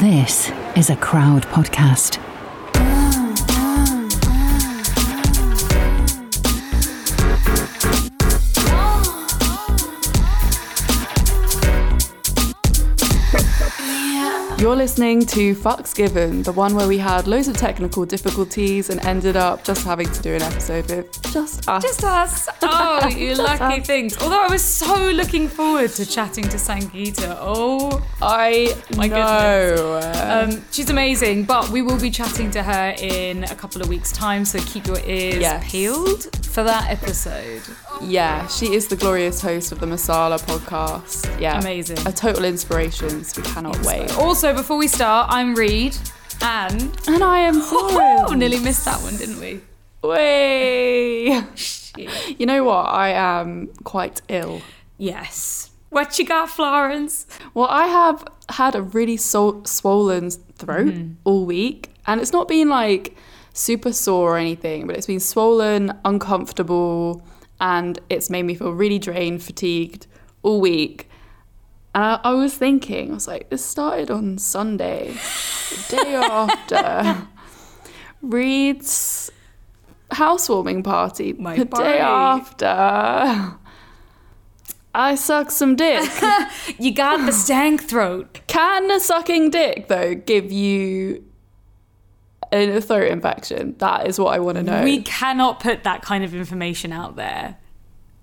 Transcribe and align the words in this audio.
This 0.00 0.50
is 0.74 0.88
a 0.88 0.96
crowd 0.96 1.42
podcast. 1.48 2.31
You're 14.62 14.76
listening 14.76 15.26
to 15.26 15.56
Fucks 15.56 15.92
Given, 15.92 16.44
the 16.44 16.52
one 16.52 16.76
where 16.76 16.86
we 16.86 16.96
had 16.96 17.26
loads 17.26 17.48
of 17.48 17.56
technical 17.56 18.06
difficulties 18.06 18.90
and 18.90 19.04
ended 19.04 19.34
up 19.34 19.64
just 19.64 19.84
having 19.84 20.08
to 20.12 20.22
do 20.22 20.34
an 20.36 20.42
episode 20.42 20.88
with 20.88 21.20
just 21.32 21.68
us. 21.68 21.82
Just 21.82 22.04
us. 22.04 22.48
Oh, 22.64 23.08
you 23.08 23.34
lucky 23.34 23.80
us. 23.80 23.86
things. 23.88 24.16
Although 24.22 24.40
I 24.40 24.46
was 24.46 24.62
so 24.62 25.10
looking 25.10 25.48
forward 25.48 25.90
to 25.94 26.06
chatting 26.06 26.44
to 26.44 26.56
Sangeeta. 26.58 27.36
Oh 27.40 28.00
I 28.22 28.76
my 28.96 29.08
know. 29.08 30.00
Um, 30.14 30.64
she's 30.70 30.90
amazing, 30.90 31.42
but 31.42 31.68
we 31.70 31.82
will 31.82 31.98
be 32.00 32.10
chatting 32.10 32.52
to 32.52 32.62
her 32.62 32.94
in 32.98 33.42
a 33.44 33.56
couple 33.56 33.82
of 33.82 33.88
weeks' 33.88 34.12
time, 34.12 34.44
so 34.44 34.60
keep 34.60 34.86
your 34.86 35.00
ears 35.04 35.40
Yes. 35.40 35.68
peeled 35.72 36.22
for 36.52 36.62
that 36.62 36.90
episode. 36.90 37.62
yeah, 38.02 38.46
she 38.46 38.74
is 38.74 38.88
the 38.88 38.96
glorious 38.96 39.40
host 39.40 39.72
of 39.72 39.80
the 39.80 39.86
Masala 39.86 40.38
podcast. 40.38 41.40
Yeah, 41.40 41.58
Amazing. 41.58 42.06
A 42.06 42.12
total 42.12 42.44
inspiration. 42.44 43.24
So 43.24 43.40
we 43.40 43.48
cannot 43.48 43.82
wait. 43.86 44.14
Also, 44.18 44.52
before 44.52 44.76
we 44.76 44.86
start, 44.86 45.28
I'm 45.30 45.54
Reed, 45.54 45.96
and 46.42 46.94
And 47.08 47.24
I 47.24 47.40
am 47.40 47.54
oh, 47.56 47.88
Florence. 47.88 48.38
nearly 48.38 48.60
missed 48.60 48.84
that 48.84 49.00
one, 49.00 49.16
didn't 49.16 49.40
we? 49.40 49.60
Way. 50.02 51.42
You 52.38 52.46
know 52.46 52.64
what? 52.64 52.84
I 52.88 53.10
am 53.10 53.68
quite 53.84 54.20
ill. 54.28 54.60
Yes. 54.98 55.70
What 55.88 56.18
you 56.18 56.26
got, 56.26 56.50
Florence? 56.50 57.26
Well, 57.54 57.68
I 57.68 57.86
have 57.86 58.24
had 58.50 58.74
a 58.74 58.82
really 58.82 59.16
so- 59.16 59.62
swollen 59.64 60.30
throat 60.30 60.94
mm. 60.94 61.14
all 61.24 61.46
week, 61.46 61.90
and 62.06 62.20
it's 62.20 62.32
not 62.32 62.46
been 62.46 62.68
like 62.68 63.16
super 63.52 63.92
sore 63.92 64.34
or 64.34 64.38
anything, 64.38 64.86
but 64.86 64.96
it's 64.96 65.06
been 65.06 65.20
swollen, 65.20 65.92
uncomfortable, 66.04 67.22
and 67.60 67.98
it's 68.08 68.30
made 68.30 68.44
me 68.44 68.54
feel 68.54 68.72
really 68.72 68.98
drained, 68.98 69.42
fatigued 69.42 70.06
all 70.42 70.60
week. 70.60 71.08
And 71.94 72.02
I, 72.04 72.20
I 72.24 72.32
was 72.32 72.54
thinking, 72.54 73.10
I 73.10 73.14
was 73.14 73.28
like, 73.28 73.50
this 73.50 73.64
started 73.64 74.10
on 74.10 74.38
Sunday, 74.38 75.14
the 75.88 75.96
day 76.02 76.14
after 76.30 77.28
Reed's 78.22 79.30
housewarming 80.10 80.82
party, 80.82 81.32
My 81.34 81.56
the 81.56 81.66
party. 81.66 81.84
day 81.84 81.98
after. 81.98 83.56
I 84.94 85.14
sucked 85.14 85.52
some 85.52 85.76
dick. 85.76 86.08
You 86.78 86.92
got 86.92 87.24
the 87.26 87.32
stank 87.32 87.82
throat. 87.84 88.40
Can 88.46 88.90
a 88.90 88.98
sucking 89.00 89.50
dick 89.50 89.88
though 89.88 90.14
give 90.14 90.50
you 90.52 91.24
a 92.52 92.80
throat 92.80 93.10
infection? 93.10 93.74
That 93.78 94.06
is 94.06 94.18
what 94.18 94.34
I 94.34 94.38
want 94.38 94.56
to 94.58 94.62
know. 94.62 94.82
We 94.84 95.02
cannot 95.02 95.60
put 95.60 95.82
that 95.84 96.02
kind 96.02 96.22
of 96.24 96.34
information 96.34 96.92
out 96.92 97.16
there. 97.16 97.56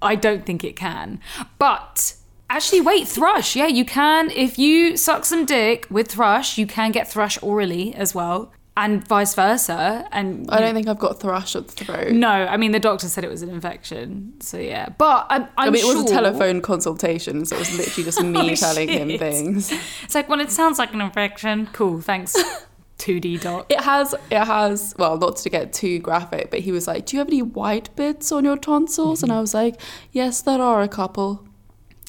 I 0.02 0.16
don't 0.16 0.46
think 0.46 0.64
it 0.64 0.76
can. 0.76 1.20
But 1.58 2.14
actually, 2.50 2.82
wait, 2.82 3.08
thrush. 3.08 3.56
Yeah, 3.56 3.68
you 3.68 3.84
can. 3.86 4.32
If 4.32 4.58
you 4.58 4.96
suck 4.98 5.26
some 5.26 5.46
dick 5.46 5.88
with 5.90 6.08
thrush, 6.10 6.58
you 6.58 6.66
can 6.68 6.92
get 6.92 7.08
thrush 7.12 7.38
orally 7.42 7.94
as 7.96 8.16
well, 8.16 8.54
and 8.78 9.06
vice 9.06 9.34
versa. 9.36 10.08
And 10.14 10.50
I 10.50 10.62
don't 10.62 10.74
think 10.74 10.88
I've 10.88 11.00
got 11.00 11.20
thrush 11.20 11.54
of 11.56 11.68
the 11.76 11.84
throat. 11.84 12.12
no, 12.14 12.30
I 12.30 12.56
mean 12.56 12.72
the 12.72 12.80
doctor 12.80 13.10
said 13.10 13.26
it 13.26 13.30
was 13.30 13.42
an 13.42 13.50
infection. 13.50 14.36
So 14.40 14.58
yeah, 14.58 14.88
but 14.98 15.28
I'm, 15.30 15.44
I'm 15.58 15.68
I 15.68 15.70
mean, 15.70 15.84
it 15.84 15.88
was 15.96 16.10
a 16.10 16.14
telephone 16.14 16.62
consultation, 16.62 17.44
so 17.46 17.58
it 17.58 17.60
was 17.60 17.78
literally 17.78 18.04
just 18.06 18.22
me 18.24 18.52
Oh, 18.52 18.56
telling 18.56 18.88
him 18.88 19.18
things. 19.20 19.74
It's 20.04 20.16
like 20.16 20.30
when 20.30 20.40
it 20.40 20.50
sounds 20.52 20.80
like 20.80 20.94
an 20.94 21.02
infection. 21.02 21.68
Cool, 21.74 22.00
thanks. 22.00 22.38
2D 23.00 23.42
doc. 23.42 23.66
It 23.70 23.82
has, 23.82 24.14
it 24.30 24.46
has. 24.46 24.94
Well, 24.98 25.18
not 25.18 25.38
to 25.38 25.50
get 25.50 25.74
too 25.74 26.00
graphic, 26.00 26.52
but 26.52 26.60
he 26.60 26.72
was 26.72 26.88
like, 26.88 27.06
"Do 27.06 27.16
you 27.16 27.20
have 27.20 27.28
any 27.28 27.42
white 27.42 27.96
bits 27.96 28.32
on 28.32 28.46
your 28.46 28.58
tonsils?" 28.58 29.20
Mm-hmm. 29.20 29.32
And 29.32 29.38
I 29.38 29.42
was 29.42 29.54
like, 29.54 29.80
"Yes, 30.12 30.42
there 30.42 30.62
are 30.62 30.82
a 30.82 30.88
couple." 30.88 31.48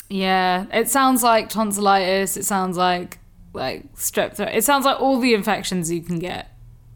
Yeah, 0.08 0.66
it 0.72 0.88
sounds 0.88 1.22
like 1.22 1.48
tonsillitis. 1.48 2.36
It 2.36 2.44
sounds 2.44 2.76
like 2.76 3.18
like 3.52 3.94
strep 3.94 4.36
throat. 4.36 4.50
It 4.52 4.64
sounds 4.64 4.84
like 4.84 5.00
all 5.00 5.18
the 5.18 5.34
infections 5.34 5.90
you 5.90 6.02
can 6.02 6.18
get. 6.18 6.48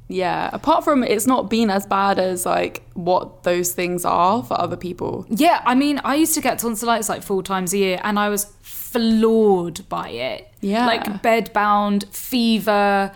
Yeah. 0.09 0.51
Apart 0.53 0.85
from 0.85 1.03
it's 1.03 1.27
not 1.27 1.49
been 1.49 1.71
as 1.71 1.87
bad 1.87 2.19
as 2.19 2.45
like 2.45 2.83
what 2.95 3.43
those 3.45 3.73
things 3.73 4.05
are 4.05 4.43
for 4.43 4.61
other 4.61 4.77
people. 4.77 5.27
Yeah, 5.29 5.63
I 5.65 5.75
mean, 5.75 6.01
I 6.05 6.17
used 6.17 6.35
to 6.35 6.41
get 6.41 6.59
tonsillitis 6.59 7.09
like 7.09 7.23
four 7.23 7.43
times 7.43 7.73
a 7.73 7.79
year, 7.79 8.01
and 8.03 8.19
I 8.19 8.29
was 8.29 8.53
floored 8.61 9.89
by 9.89 10.11
it. 10.11 10.51
Yeah. 10.61 10.87
like 10.87 11.23
bed 11.23 11.53
bound, 11.53 12.05
fever, 12.11 13.13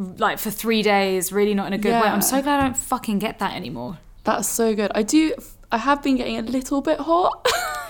like 0.00 0.38
for 0.38 0.50
three 0.50 0.82
days. 0.82 1.32
Really 1.32 1.54
not 1.54 1.66
in 1.66 1.72
a 1.72 1.78
good 1.78 1.92
way. 1.92 2.08
I'm 2.08 2.22
so 2.22 2.40
glad 2.42 2.60
I 2.60 2.62
don't 2.64 2.76
fucking 2.76 3.18
get 3.18 3.38
that 3.38 3.54
anymore. 3.54 3.98
That's 4.24 4.48
so 4.48 4.74
good. 4.74 4.90
I 4.94 5.02
do. 5.02 5.34
I 5.70 5.78
have 5.78 6.02
been 6.02 6.16
getting 6.16 6.38
a 6.38 6.42
little 6.42 6.80
bit 6.80 6.98
hot. 6.98 7.46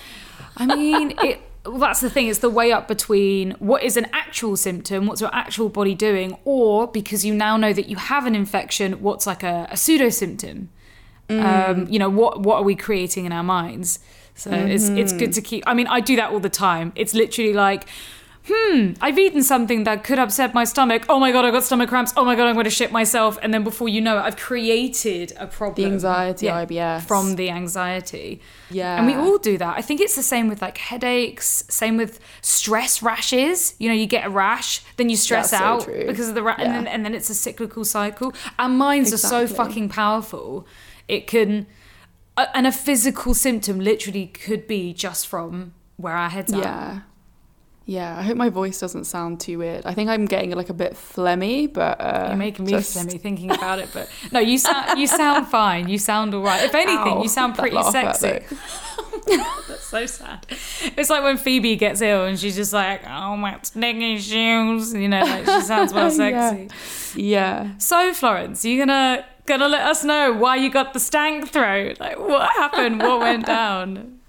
I 0.57 0.67
mean, 0.67 1.15
it. 1.23 1.41
Well, 1.65 1.79
that's 1.79 2.01
the 2.01 2.11
thing. 2.11 2.29
It's 2.29 2.39
the 2.39 2.51
way 2.51 2.73
up 2.73 2.89
between 2.89 3.53
what 3.59 3.83
is 3.83 3.97
an 3.97 4.07
actual 4.13 4.57
symptom, 4.57 5.07
what's 5.07 5.21
your 5.21 5.35
actual 5.35 5.69
body 5.69 5.95
doing, 5.95 6.37
or 6.45 6.87
because 6.87 7.25
you 7.25 7.35
now 7.35 7.57
know 7.57 7.73
that 7.73 7.89
you 7.89 7.97
have 7.97 8.27
an 8.27 8.35
infection, 8.35 8.95
what's 9.03 9.27
like 9.27 9.43
a, 9.43 9.69
a 9.71 9.77
pseudo 9.77 10.09
symptom. 10.09 10.71
Um, 11.29 11.87
you 11.89 12.01
know, 12.01 12.11
what 12.11 12.41
what 12.41 12.57
are 12.57 12.65
we 12.65 12.75
creating 12.75 13.25
in 13.25 13.33
our 13.33 13.45
minds? 13.45 14.01
So 14.35 14.51
it's 14.51 14.89
it's 14.89 15.13
good 15.13 15.33
to 15.35 15.43
keep. 15.43 15.63
I 15.67 15.75
mean, 15.75 15.87
I 15.87 16.01
do 16.01 16.17
that 16.17 16.33
all 16.33 16.41
the 16.41 16.51
time. 16.51 16.93
It's 16.97 17.15
literally 17.15 17.53
like. 17.53 17.87
Hmm, 18.49 18.93
I've 19.01 19.19
eaten 19.19 19.43
something 19.43 19.85
that 19.85 20.03
could 20.03 20.19
upset 20.19 20.55
my 20.55 20.65
stomach. 20.65 21.05
Oh 21.09 21.21
my 21.21 21.31
god, 21.31 21.45
I've 21.45 21.53
got 21.53 21.63
stomach 21.63 21.91
cramps. 21.91 22.13
Oh 22.17 22.25
my 22.25 22.35
god, 22.35 22.49
I'm 22.49 22.55
going 22.55 22.65
to 22.65 22.71
shit 22.71 22.91
myself. 22.91 23.39
And 23.43 23.53
then 23.53 23.63
before 23.63 23.89
you 23.89 24.01
know 24.01 24.17
it, 24.19 24.23
I've 24.23 24.37
created 24.37 25.33
a 25.37 25.47
problem. 25.47 25.89
The 25.89 25.93
anxiety, 25.93 26.47
IBS. 26.47 27.03
From 27.03 27.37
the 27.37 27.51
anxiety. 27.51 28.41
Yeah. 28.71 28.97
And 28.97 29.07
we 29.07 29.15
all 29.15 29.37
do 29.39 29.59
that. 29.59 29.77
I 29.77 29.83
think 29.83 30.01
it's 30.01 30.17
the 30.17 30.23
same 30.23 30.49
with 30.49 30.63
like 30.63 30.79
headaches, 30.79 31.65
same 31.69 31.97
with 31.99 32.19
stress 32.41 33.03
rashes. 33.03 33.75
You 33.79 33.89
know, 33.89 33.95
you 33.95 34.07
get 34.07 34.27
a 34.27 34.31
rash, 34.31 34.83
then 34.97 35.11
you 35.11 35.17
stress 35.17 35.51
That's 35.51 35.63
out 35.63 35.85
true. 35.85 36.07
because 36.07 36.29
of 36.29 36.35
the 36.35 36.43
rash, 36.43 36.61
and, 36.61 36.75
then, 36.75 36.87
and 36.87 37.05
then 37.05 37.15
it's 37.15 37.29
a 37.29 37.35
cyclical 37.35 37.85
cycle. 37.85 38.33
Our 38.59 38.71
minds 38.71 39.13
are 39.13 39.19
so 39.19 39.47
fucking 39.47 39.91
powerful. 39.91 40.67
It 41.09 41.27
can, 41.27 41.67
and 42.37 42.67
a 42.67 42.73
physical 42.73 43.35
symptom 43.35 43.81
literally 43.81 44.29
could 44.29 44.67
be 44.67 44.95
just 44.95 45.27
from 45.27 45.75
where 45.97 46.15
our 46.15 46.31
heads 46.31 46.53
are. 46.53 46.61
Yeah. 46.61 47.01
Yeah, 47.87 48.17
I 48.17 48.23
hope 48.23 48.37
my 48.37 48.51
voice 48.51 48.79
doesn't 48.79 49.05
sound 49.05 49.41
too 49.41 49.59
weird. 49.59 49.85
I 49.85 49.95
think 49.95 50.11
I'm 50.11 50.27
getting 50.27 50.53
like 50.53 50.69
a 50.69 50.75
bit 50.75 50.93
phlegmy, 50.93 51.73
but 51.73 52.01
uh, 52.01 52.27
You're 52.29 52.37
making 52.37 52.67
me 52.67 52.73
just- 52.73 52.97
phlegmy 52.97 53.21
thinking 53.21 53.51
about 53.51 53.79
it, 53.81 53.89
but 53.93 54.09
no, 54.33 54.39
you 54.39 54.59
sound 54.59 54.99
you 54.99 55.07
sound 55.07 55.49
fine. 55.49 55.89
You 55.89 55.99
sound 55.99 56.33
all 56.35 56.43
right. 56.43 56.63
If 56.65 56.75
anything, 56.75 57.15
Ow, 57.15 57.23
you 57.23 57.29
sound 57.29 57.57
pretty 57.57 57.83
sexy. 57.85 58.41
That's 59.27 59.85
so 59.87 60.07
sad. 60.07 60.47
It's 60.97 61.11
like 61.11 61.23
when 61.23 61.37
Phoebe 61.37 61.77
gets 61.77 62.01
ill 62.01 62.25
and 62.27 62.39
she's 62.39 62.57
just 62.57 62.73
like, 62.73 63.03
"Oh 63.09 63.37
my 63.37 63.59
sneaky 63.63 64.19
shoes," 64.19 64.95
you 64.95 65.09
know, 65.09 65.23
like 65.23 65.45
she 65.47 65.61
sounds 65.63 65.93
well 65.93 66.11
sexy. 66.23 66.69
Yeah. 67.21 67.77
So 67.79 68.13
Florence, 68.15 68.65
you 68.65 68.79
gonna 68.79 69.25
gonna 69.47 69.69
let 69.69 69.83
us 69.87 70.05
know 70.05 70.33
why 70.33 70.57
you 70.57 70.71
got 70.71 70.93
the 70.95 71.01
stank 71.01 71.49
throat? 71.49 71.99
Like, 71.99 72.19
what 72.19 72.49
happened? 72.53 73.01
What 73.01 73.21
went 73.21 73.47
down? 73.47 74.21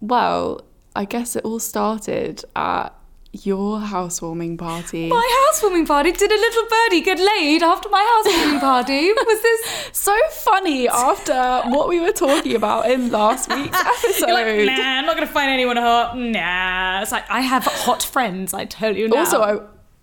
Well, 0.00 0.62
I 1.00 1.06
guess 1.06 1.34
it 1.34 1.46
all 1.46 1.58
started 1.58 2.44
at 2.54 2.90
your 3.32 3.80
housewarming 3.80 4.58
party. 4.58 5.08
My 5.20 5.46
housewarming 5.46 5.86
party. 5.86 6.12
Did 6.12 6.30
a 6.30 6.34
little 6.34 6.64
birdie 6.68 7.00
get 7.00 7.18
laid 7.18 7.62
after 7.62 7.88
my 7.88 8.04
housewarming 8.22 8.60
party? 8.70 9.10
Was 9.10 9.40
this? 9.40 9.96
so 9.96 10.14
funny 10.30 10.90
after 10.90 11.62
what 11.70 11.88
we 11.88 12.00
were 12.00 12.12
talking 12.12 12.54
about 12.54 12.90
in 12.90 13.10
last 13.10 13.48
week's 13.54 13.80
episode. 13.80 14.28
Like, 14.30 14.66
nah, 14.66 14.98
I'm 14.98 15.06
not 15.06 15.16
gonna 15.16 15.26
find 15.26 15.50
anyone 15.50 15.78
hot. 15.78 16.18
Nah. 16.18 17.00
It's 17.00 17.12
like 17.12 17.24
I 17.30 17.40
have 17.40 17.64
hot 17.64 18.02
friends. 18.02 18.52
I 18.52 18.66
tell 18.66 18.94
you 18.94 19.08
now. 19.08 19.20
Also, 19.20 19.40
I, 19.40 19.58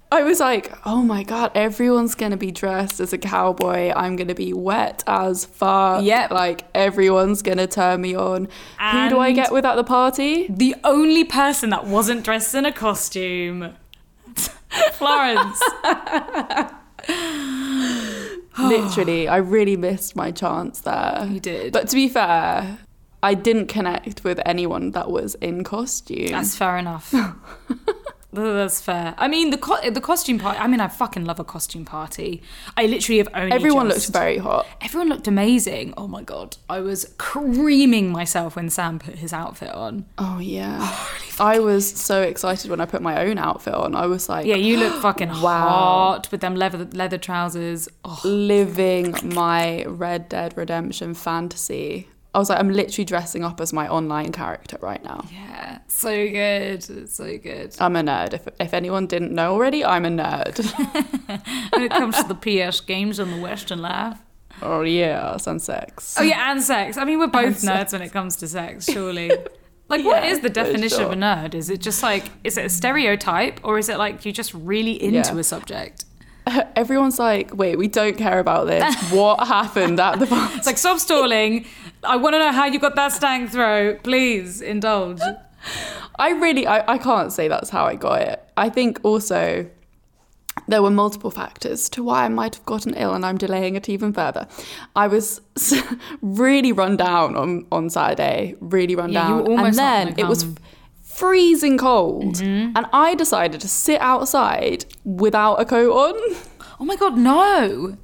I 0.10 0.24
was 0.24 0.40
like, 0.40 0.74
oh 0.86 1.02
my 1.04 1.24
god, 1.24 1.52
everyone's 1.54 2.16
gonna 2.16 2.38
be 2.38 2.50
dressed 2.52 3.00
as 3.02 3.12
a 3.12 3.18
cowboy. 3.18 3.92
I'm 3.94 4.16
gonna 4.16 4.36
be 4.36 4.54
wet 4.54 5.04
as 5.06 5.44
fuck. 5.44 6.04
Yep. 6.04 6.32
Like 6.32 6.64
everyone's 6.74 7.42
gonna 7.42 7.68
turn 7.68 8.02
me 8.02 8.16
on. 8.16 8.48
Who 8.80 9.10
do 9.10 9.20
I 9.20 9.34
get 9.34 9.52
with 9.52 9.66
at 9.66 9.76
the 9.76 9.84
party? 9.84 10.48
the 10.50 10.76
only 10.84 11.26
person 11.26 11.70
that 11.72 11.86
wasn't 11.86 12.24
dressed 12.24 12.56
in 12.56 12.66
a 12.66 12.72
costume, 12.72 13.74
Florence. 14.94 15.62
Literally, 18.58 19.28
I 19.28 19.38
really 19.38 19.76
missed 19.78 20.16
my 20.16 20.32
chance 20.32 20.80
there. 20.82 21.28
You 21.30 21.40
did. 21.40 21.74
But 21.74 21.90
to 21.90 21.96
be 21.96 22.08
fair, 22.08 22.80
I 23.22 23.34
didn't 23.34 23.68
connect 23.68 24.24
with 24.24 24.40
anyone 24.46 24.92
that 24.92 25.12
was 25.12 25.36
in 25.36 25.64
costume. 25.64 26.28
That's 26.32 26.56
fair 26.56 26.78
enough. 26.78 27.14
That's 28.34 28.82
fair. 28.82 29.16
I 29.18 29.28
mean, 29.30 29.52
the 29.52 29.58
co- 29.58 29.90
the 29.90 30.02
costume 30.02 30.38
party. 30.38 30.60
I 30.60 30.68
mean, 30.68 30.82
I 30.82 30.90
fucking 30.90 31.24
love 31.24 31.40
a 31.40 31.46
costume 31.46 31.86
party. 31.86 32.44
I 32.76 32.86
literally 32.86 33.20
have 33.20 33.30
only. 33.34 33.54
Everyone 33.54 33.88
just- 33.90 34.08
looked 34.10 34.14
very 34.14 34.38
hot. 34.38 34.68
Everyone 34.82 35.08
looked 35.10 35.28
amazing. 35.30 35.94
Oh 35.96 36.08
my 36.08 36.24
god, 36.24 36.58
I 36.70 36.82
was 36.82 37.14
creaming 37.18 38.12
myself 38.12 38.58
when 38.58 38.70
Sam 38.70 39.00
put 39.00 39.16
his 39.16 39.32
outfit 39.32 39.70
on. 39.74 40.06
Oh 40.18 40.40
yeah. 40.40 40.94
I 41.40 41.60
was 41.60 41.90
so 41.90 42.22
excited 42.22 42.70
when 42.70 42.82
I 42.82 42.86
put 42.86 43.02
my 43.02 43.26
own 43.26 43.38
outfit 43.38 43.74
on. 43.74 43.96
I 43.96 44.08
was 44.08 44.28
like, 44.28 44.46
Yeah, 44.46 44.56
you 44.56 44.78
look 44.78 45.02
fucking 45.02 45.30
Wow. 45.30 45.68
hot 45.70 46.32
with 46.32 46.42
them 46.42 46.56
leather 46.56 46.86
leather 46.94 47.18
trousers. 47.18 47.88
Oh, 48.04 48.20
living 48.26 49.16
my 49.24 49.86
Red 49.86 50.28
Dead 50.30 50.54
Redemption 50.58 51.14
fantasy. 51.14 52.10
I 52.34 52.40
was 52.40 52.50
like, 52.50 52.60
I'm 52.60 52.70
literally 52.70 53.06
dressing 53.06 53.44
up 53.44 53.60
as 53.62 53.74
my 53.74 53.88
online 53.88 54.32
character 54.32 54.78
right 54.82 55.04
now. 55.04 55.26
yeah, 55.32 55.80
so 55.88 56.10
good, 56.12 57.10
so 57.10 57.38
good. 57.38 57.76
I'm 57.80 57.96
a 57.96 58.02
nerd. 58.04 58.34
If, 58.34 58.48
if 58.60 58.74
anyone 58.74 59.08
didn't 59.08 59.32
know 59.34 59.54
already, 59.54 59.84
I'm 59.84 60.06
a 60.06 60.10
nerd. 60.10 60.58
when 61.74 61.84
it 61.84 61.90
comes 61.92 62.16
to 62.22 62.28
the 62.28 62.36
PS 62.36 62.80
games 62.82 63.18
and 63.20 63.34
the 63.34 63.42
Western 63.42 63.82
life. 63.82 64.20
oh 64.62 64.82
yeah, 64.82 65.36
and 65.48 65.62
sex. 65.62 66.16
Oh 66.20 66.22
yeah, 66.24 66.52
and 66.52 66.62
sex. 66.62 66.98
I 66.98 67.06
mean, 67.06 67.18
we're 67.20 67.28
both 67.28 67.46
And 67.46 67.56
nerds 67.56 67.64
sex. 67.90 67.94
when 67.94 68.02
it 68.04 68.12
comes 68.12 68.36
to 68.38 68.48
sex, 68.48 68.86
surely. 68.86 69.32
Like, 69.90 70.04
what 70.04 70.22
Yeah, 70.22 70.32
is 70.32 70.42
the 70.42 70.50
definition 70.50 71.02
of 71.04 71.14
a 71.14 71.16
nerd? 71.16 71.56
Is 71.56 71.70
it 71.70 71.80
just 71.80 72.04
like, 72.04 72.26
is 72.44 72.58
it 72.58 72.66
a 72.66 72.70
stereotype, 72.70 73.62
or 73.64 73.78
is 73.78 73.88
it 73.88 73.98
like 73.98 74.26
you're 74.26 74.34
just 74.34 74.54
really 74.54 75.02
into 75.02 75.34
Yeah. 75.34 75.40
a 75.40 75.44
subject? 75.46 76.04
Everyone's 76.76 77.18
like, 77.20 77.56
wait, 77.56 77.78
we 77.78 77.88
don't 77.88 78.18
care 78.18 78.40
about 78.40 78.68
this. 78.68 78.84
what 79.14 79.48
happened 79.48 79.98
at 80.02 80.20
the 80.20 80.26
bar? 80.26 80.50
It's 80.56 80.66
like, 80.68 80.78
stop 80.78 81.00
stalling. 81.00 81.66
I 82.04 82.16
want 82.16 82.34
to 82.36 82.40
know 82.40 82.52
how 82.52 82.66
you 82.66 82.80
got 82.80 82.96
that 82.96 83.12
stank 83.12 83.52
throat. 83.52 84.04
Please 84.04 84.62
indulge. 84.62 85.20
I 86.20 86.30
really, 86.32 86.66
I, 86.68 86.94
I 86.94 86.98
can't 86.98 87.32
say 87.34 87.48
that's 87.48 87.70
how 87.70 87.86
I 87.86 87.96
got 87.96 88.22
it. 88.22 88.44
I 88.56 88.70
think 88.70 89.00
also 89.04 89.70
there 90.68 90.82
were 90.82 90.90
multiple 90.92 91.30
factors 91.32 91.90
to 91.90 92.04
why 92.04 92.26
I 92.26 92.30
might 92.30 92.56
have 92.56 92.66
gotten 92.66 92.94
ill, 92.96 93.14
and 93.14 93.26
I'm 93.26 93.38
delaying 93.38 93.76
it 93.76 93.88
even 93.90 94.14
further. 94.14 94.48
I 94.96 95.08
was 95.08 95.42
really 96.22 96.72
run 96.72 96.98
down 96.98 97.36
on, 97.36 97.66
on 97.72 97.90
Saturday, 97.90 98.56
really 98.60 98.96
run 98.96 99.12
Yeah, 99.12 99.28
down. 99.28 99.60
and 99.60 99.74
then 99.76 100.16
it 100.18 100.26
was. 100.26 100.44
Mm-hmm. 100.46 100.64
freezing 101.04 101.78
cold, 101.80 102.40
and 102.42 102.86
I 102.94 103.16
decided 103.16 103.60
to 103.62 103.68
sit 103.68 104.00
outside 104.02 104.86
without 105.04 105.56
a 105.56 105.66
coat 105.66 105.92
on. 105.92 106.36
Oh 106.80 106.86
my 106.86 106.96
god, 106.96 107.18
no. 107.18 107.98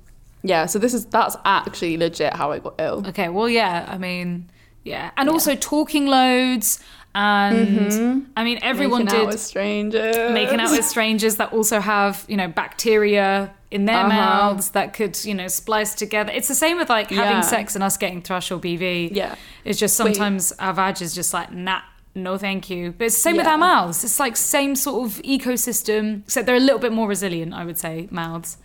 Yeah, 0.44 0.66
so 0.66 0.78
this 0.80 0.94
is 0.94 1.06
that's 1.06 1.36
actually 1.46 1.96
legit 1.98 2.34
how 2.34 2.52
I 2.52 2.60
got 2.60 2.76
ill. 2.80 3.06
Okay, 3.08 3.30
well, 3.30 3.48
yeah. 3.50 3.86
I 3.90 3.98
mean, 3.98 4.50
yeah, 4.84 5.12
and 5.18 5.30
also 5.30 5.56
talking 5.56 6.06
loads, 6.08 6.80
and 7.16 8.28
I 8.36 8.44
mean, 8.44 8.60
everyone 8.62 9.06
Making 9.06 9.16
out 9.20 9.22
did 9.22 9.28
with 9.30 9.40
strangers. 9.42 10.16
making 10.34 10.60
out 10.60 10.72
with 10.72 10.86
strangers 10.86 11.36
that 11.38 11.54
also 11.54 11.80
have 11.80 12.26
you 12.28 12.36
know 12.38 12.48
bacteria 12.48 13.54
in 13.72 13.86
their 13.86 13.98
Uh-huh. 13.98 14.10
mouths 14.10 14.70
that 14.72 14.94
could 14.94 15.24
you 15.26 15.34
know 15.34 15.48
splice 15.48 15.96
together. 15.96 16.32
It's 16.34 16.48
the 16.48 16.56
same 16.56 16.78
with 16.78 16.90
like 16.90 17.10
having 17.10 17.38
Yeah. 17.38 17.42
sex 17.42 17.76
and 17.76 17.84
us 17.84 17.98
getting 17.98 18.22
thrush 18.22 18.52
or 18.52 18.60
BV. 18.60 19.12
Yeah. 19.14 19.36
it's 19.64 19.80
just 19.80 19.98
Wait. 20.00 20.16
sometimes 20.16 20.52
our 20.60 20.74
vag 20.74 21.02
is 21.02 21.16
just 21.16 21.34
like 21.34 21.52
nah. 21.52 21.80
No, 22.16 22.38
thank 22.38 22.70
you. 22.70 22.92
But 22.96 23.06
it's 23.06 23.16
the 23.16 23.22
same 23.22 23.38
with 23.38 23.48
our 23.48 23.58
mouths. 23.58 24.04
It's 24.04 24.20
like 24.20 24.36
same 24.38 24.76
sort 24.76 25.04
of 25.08 25.20
ecosystem, 25.24 26.22
except 26.26 26.46
they're 26.46 26.56
a 26.56 26.60
little 26.60 26.78
bit 26.78 26.92
more 26.92 27.08
resilient. 27.08 27.54
I 27.56 27.66
would 27.66 27.78
say 27.80 28.08
mouths. 28.12 28.58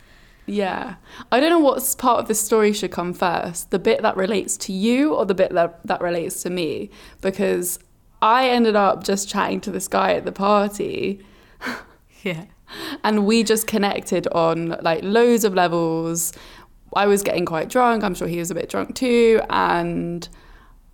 Yeah. 0.49 0.95
I 1.31 1.41
don't 1.41 1.51
know 1.51 1.59
what 1.59 1.95
part 1.99 2.21
of 2.21 2.29
this 2.29 2.41
story 2.41 2.73
should 2.73 2.91
come 2.91 3.13
first 3.13 3.71
the 3.71 3.79
bit 3.79 4.03
that 4.03 4.17
relates 4.17 4.57
to 4.59 4.73
you 4.73 5.15
or 5.15 5.27
the 5.27 5.35
bit 5.35 5.53
that, 5.53 5.81
that 5.87 6.01
relates 6.01 6.43
to 6.45 6.51
me. 6.51 6.91
Because 7.21 7.79
I 8.23 8.49
ended 8.49 8.75
up 8.75 9.05
just 9.05 9.29
chatting 9.29 9.61
to 9.63 9.71
this 9.71 9.87
guy 9.89 10.15
at 10.15 10.25
the 10.25 10.33
party 10.33 11.21
Yeah. 12.23 12.47
and 13.05 13.27
we 13.27 13.45
just 13.45 13.67
connected 13.67 14.27
on 14.29 14.77
like 14.83 15.03
loads 15.05 15.45
of 15.45 15.55
levels. 15.55 16.33
I 16.97 17.07
was 17.07 17.23
getting 17.23 17.45
quite 17.45 17.69
drunk. 17.69 18.03
I'm 18.03 18.15
sure 18.15 18.27
he 18.27 18.39
was 18.39 18.51
a 18.51 18.55
bit 18.55 18.69
drunk 18.71 18.95
too. 18.95 19.41
And 19.51 20.27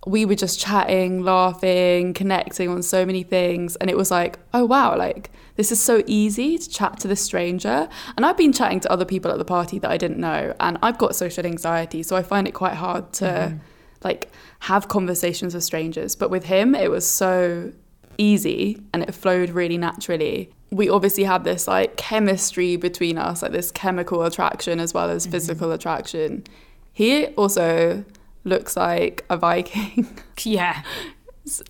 we 0.05 0.23
were 0.23 0.35
just 0.35 0.59
chatting, 0.59 1.23
laughing, 1.23 2.13
connecting 2.13 2.69
on 2.69 2.83
so 2.83 3.05
many 3.05 3.23
things. 3.23 3.75
And 3.77 3.89
it 3.89 3.97
was 3.97 4.11
like, 4.11 4.37
oh, 4.53 4.63
wow, 4.63 4.95
like 4.95 5.31
this 5.55 5.71
is 5.71 5.81
so 5.81 6.03
easy 6.05 6.57
to 6.57 6.69
chat 6.69 6.99
to 6.99 7.07
this 7.07 7.21
stranger. 7.21 7.89
And 8.15 8.25
I've 8.25 8.37
been 8.37 8.53
chatting 8.53 8.79
to 8.81 8.91
other 8.91 9.05
people 9.05 9.31
at 9.31 9.39
the 9.39 9.45
party 9.45 9.79
that 9.79 9.89
I 9.89 9.97
didn't 9.97 10.19
know. 10.19 10.53
And 10.59 10.77
I've 10.83 10.97
got 10.97 11.15
social 11.15 11.45
anxiety. 11.45 12.03
So 12.03 12.15
I 12.15 12.21
find 12.21 12.47
it 12.47 12.53
quite 12.53 12.75
hard 12.75 13.11
to 13.13 13.25
mm-hmm. 13.25 13.57
like 14.03 14.31
have 14.59 14.87
conversations 14.87 15.55
with 15.55 15.63
strangers. 15.63 16.15
But 16.15 16.29
with 16.29 16.45
him, 16.45 16.75
it 16.75 16.91
was 16.91 17.09
so 17.09 17.73
easy 18.17 18.79
and 18.93 19.01
it 19.01 19.13
flowed 19.13 19.49
really 19.49 19.77
naturally. 19.77 20.51
We 20.69 20.87
obviously 20.87 21.23
had 21.23 21.43
this 21.43 21.67
like 21.67 21.97
chemistry 21.97 22.75
between 22.75 23.17
us, 23.17 23.41
like 23.41 23.53
this 23.53 23.71
chemical 23.71 24.23
attraction 24.23 24.79
as 24.79 24.93
well 24.93 25.09
as 25.09 25.23
mm-hmm. 25.23 25.31
physical 25.31 25.71
attraction. 25.71 26.43
He 26.93 27.25
also 27.27 28.05
looks 28.45 28.77
like 28.77 29.25
a 29.29 29.35
Viking. 29.37 30.07
Yeah. 30.43 30.83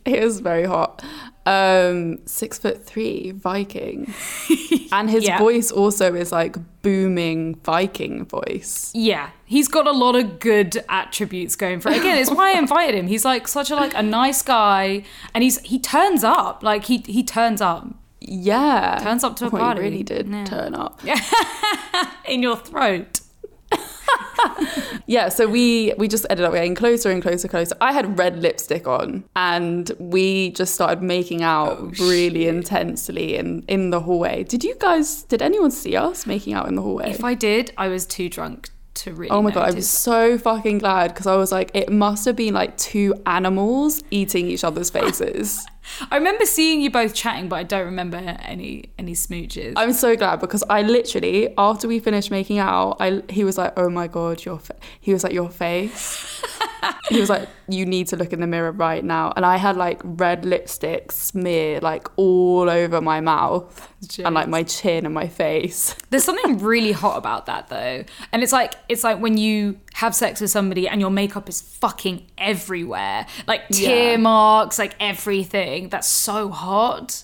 he 0.06 0.20
was 0.20 0.40
very 0.40 0.64
hot. 0.66 1.04
Um, 1.46 2.26
six 2.26 2.58
foot 2.58 2.84
three 2.86 3.32
Viking. 3.32 4.14
and 4.92 5.10
his 5.10 5.24
Yeah. 5.26 5.38
voice 5.38 5.70
also 5.72 6.14
is 6.16 6.32
like 6.32 6.56
booming 6.82 7.56
Viking 7.64 8.26
voice. 8.26 8.92
Yeah, 8.96 9.30
he's 9.46 9.68
got 9.68 9.86
a 9.88 9.92
lot 9.92 10.16
of 10.16 10.40
good 10.40 10.84
attributes 10.90 11.56
going 11.56 11.80
for 11.82 11.90
it. 11.90 11.98
Again, 12.00 12.18
it's 12.18 12.32
why 12.32 12.54
I 12.56 12.58
invited 12.58 12.96
him. 12.96 13.08
He's 13.08 13.24
like 13.26 13.48
such 13.48 13.70
a 13.70 13.76
like 13.76 13.94
a 13.96 14.02
nice 14.04 14.42
guy, 14.42 15.04
and 15.34 15.44
he's 15.44 15.60
he 15.60 15.78
turns 15.80 16.24
up 16.24 16.64
like 16.64 16.86
he 16.86 16.98
he 17.06 17.24
turns 17.24 17.62
up 17.62 17.88
Yeah. 18.22 19.00
Turns 19.04 19.24
up 19.24 19.36
to 19.38 19.46
a 19.46 19.48
Oh, 19.48 19.52
he 19.52 19.58
party. 19.58 19.82
really 19.82 20.04
did 20.04 20.28
Yeah. 20.28 20.46
turn 20.46 20.74
up. 20.74 21.00
Yeah, 21.04 21.20
in 22.28 22.42
your 22.42 22.58
throat. 22.58 23.20
Yeah, 25.08 25.30
so 25.30 25.48
we 25.48 25.94
we 25.98 26.08
just 26.08 26.26
ended 26.30 26.46
up 26.46 26.54
getting 26.54 26.74
closer 26.74 27.12
and 27.12 27.22
closer, 27.22 27.48
closer. 27.48 27.76
I 27.80 27.92
had 27.92 28.18
red 28.18 28.42
lipstick 28.42 28.88
on, 28.88 29.24
and 29.36 29.92
we 30.00 30.52
just 30.52 30.74
started 30.74 31.04
making 31.04 31.44
out 31.44 31.78
Oh, 31.80 31.92
really 32.00 32.48
intensely 32.48 33.36
in 33.36 33.64
in 33.68 33.92
the 33.92 34.00
hallway. 34.00 34.44
Did 34.44 34.64
you 34.64 34.76
guys? 34.80 35.24
Did 35.24 35.42
anyone 35.42 35.72
see 35.72 35.96
us 35.96 36.26
making 36.26 36.54
out 36.54 36.68
in 36.68 36.76
the 36.76 36.82
hallway? 36.82 37.12
If 37.12 37.24
I 37.24 37.36
did, 37.36 37.72
I 37.78 37.88
was 37.88 38.06
too 38.06 38.30
drunk 38.30 38.70
to 38.96 39.14
really. 39.14 39.30
Oh 39.30 39.42
my 39.42 39.52
god, 39.52 39.70
I 39.70 39.76
was 39.76 39.90
so 39.90 40.38
fucking 40.38 40.80
glad 40.80 41.14
because 41.14 41.28
I 41.28 41.36
was 41.36 41.52
like, 41.52 41.72
it 41.74 41.90
must 41.90 42.26
have 42.26 42.36
been 42.36 42.54
like 42.54 42.78
two 42.78 43.14
animals 43.26 44.04
eating 44.12 44.48
each 44.48 44.64
other's 44.64 44.90
faces. 44.92 45.66
I 46.10 46.18
remember 46.18 46.46
seeing 46.46 46.82
you 46.82 46.90
both 46.90 47.14
chatting, 47.14 47.48
but 47.48 47.58
I 47.58 47.64
don't 47.64 47.86
remember 47.86 48.18
any 48.18 48.90
any 48.98 49.14
smooches. 49.14 49.74
I'm 49.76 49.94
so 49.94 50.16
glad 50.16 50.40
because 50.40 50.64
I 50.70 50.82
literally, 50.82 51.54
after 51.58 51.88
we 51.88 52.00
finished 52.00 52.32
making 52.32 52.60
out, 52.60 52.98
I 53.00 53.22
he 53.30 53.44
was 53.44 53.58
like, 53.58 53.74
"Oh 53.78 53.90
my 53.90 54.08
god, 54.08 54.44
your," 54.46 54.60
fa-. 54.60 54.76
he 55.00 55.14
was 55.14 55.24
like, 55.24 55.34
"Your 55.34 55.50
face." 55.50 56.44
he 57.10 57.20
was 57.20 57.30
like, 57.30 57.48
"You 57.68 57.86
need 57.86 58.08
to 58.10 58.16
look 58.18 58.34
in 58.34 58.40
the 58.42 58.48
mirror 58.48 58.72
right 58.72 59.04
now," 59.04 59.34
and 59.36 59.46
I 59.46 59.58
had 59.58 59.78
like 59.78 60.02
red 60.04 60.46
lipstick 60.46 61.12
smear 61.12 61.80
like 61.80 62.08
all 62.18 62.70
over 62.70 63.02
my 63.02 63.22
mouth 63.22 63.90
and 64.20 64.36
like 64.36 64.48
my 64.48 64.64
chin 64.64 65.06
and 65.06 65.14
my 65.14 65.28
face. 65.28 65.96
There's 66.10 66.24
something 66.24 66.60
really 66.60 66.92
hot 66.92 67.18
about 67.18 67.46
that 67.48 67.70
though. 67.70 68.04
And 68.32 68.44
it's 68.44 68.52
like 68.52 68.76
it's 68.90 69.04
like 69.04 69.20
when 69.20 69.38
you 69.38 69.80
have 69.94 70.14
sex 70.16 70.42
with 70.42 70.52
somebody 70.52 70.88
and 70.88 71.00
your 71.02 71.10
makeup 71.10 71.50
is 71.50 71.62
fucking 71.62 72.26
everywhere. 72.38 73.26
Like 73.48 73.68
tear 73.70 74.12
Yeah. 74.12 74.18
marks, 74.18 74.78
like 74.80 74.96
everything. 75.00 75.90
That's 75.90 76.08
so 76.08 76.50
hot. 76.50 77.24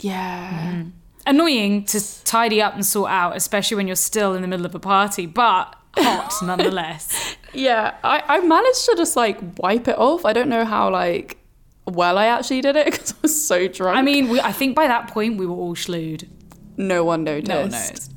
Yeah. 0.00 0.72
Mm. 0.74 0.90
Annoying 1.26 1.84
to 1.84 2.24
tidy 2.24 2.60
up 2.60 2.74
and 2.74 2.84
sort 2.84 3.10
out, 3.10 3.36
especially 3.36 3.76
when 3.76 3.86
you're 3.86 3.94
still 3.94 4.34
in 4.34 4.42
the 4.42 4.48
middle 4.48 4.66
of 4.66 4.74
a 4.74 4.80
party, 4.80 5.26
but 5.26 5.76
hot 5.96 6.32
nonetheless. 6.42 7.36
Yeah, 7.52 7.94
I, 8.02 8.22
I 8.26 8.40
managed 8.40 8.84
to 8.86 8.94
just 8.96 9.16
like 9.16 9.38
wipe 9.58 9.88
it 9.88 9.98
off. 9.98 10.24
I 10.24 10.32
don't 10.32 10.48
know 10.48 10.64
how 10.64 10.90
like 10.90 11.38
well 11.86 12.16
I 12.16 12.26
actually 12.26 12.60
did 12.60 12.76
it 12.76 12.84
because 12.90 13.12
I 13.12 13.16
was 13.22 13.46
so 13.46 13.68
drunk. 13.68 13.96
I 13.96 14.02
mean, 14.02 14.28
we, 14.28 14.40
I 14.40 14.52
think 14.52 14.74
by 14.76 14.86
that 14.86 15.08
point 15.08 15.36
we 15.38 15.46
were 15.46 15.56
all 15.56 15.74
schlewed. 15.74 16.28
no 16.76 17.04
one 17.04 17.24
noticed. 17.24 17.48
No 17.48 17.60
one 17.62 17.70
noticed. 17.70 18.12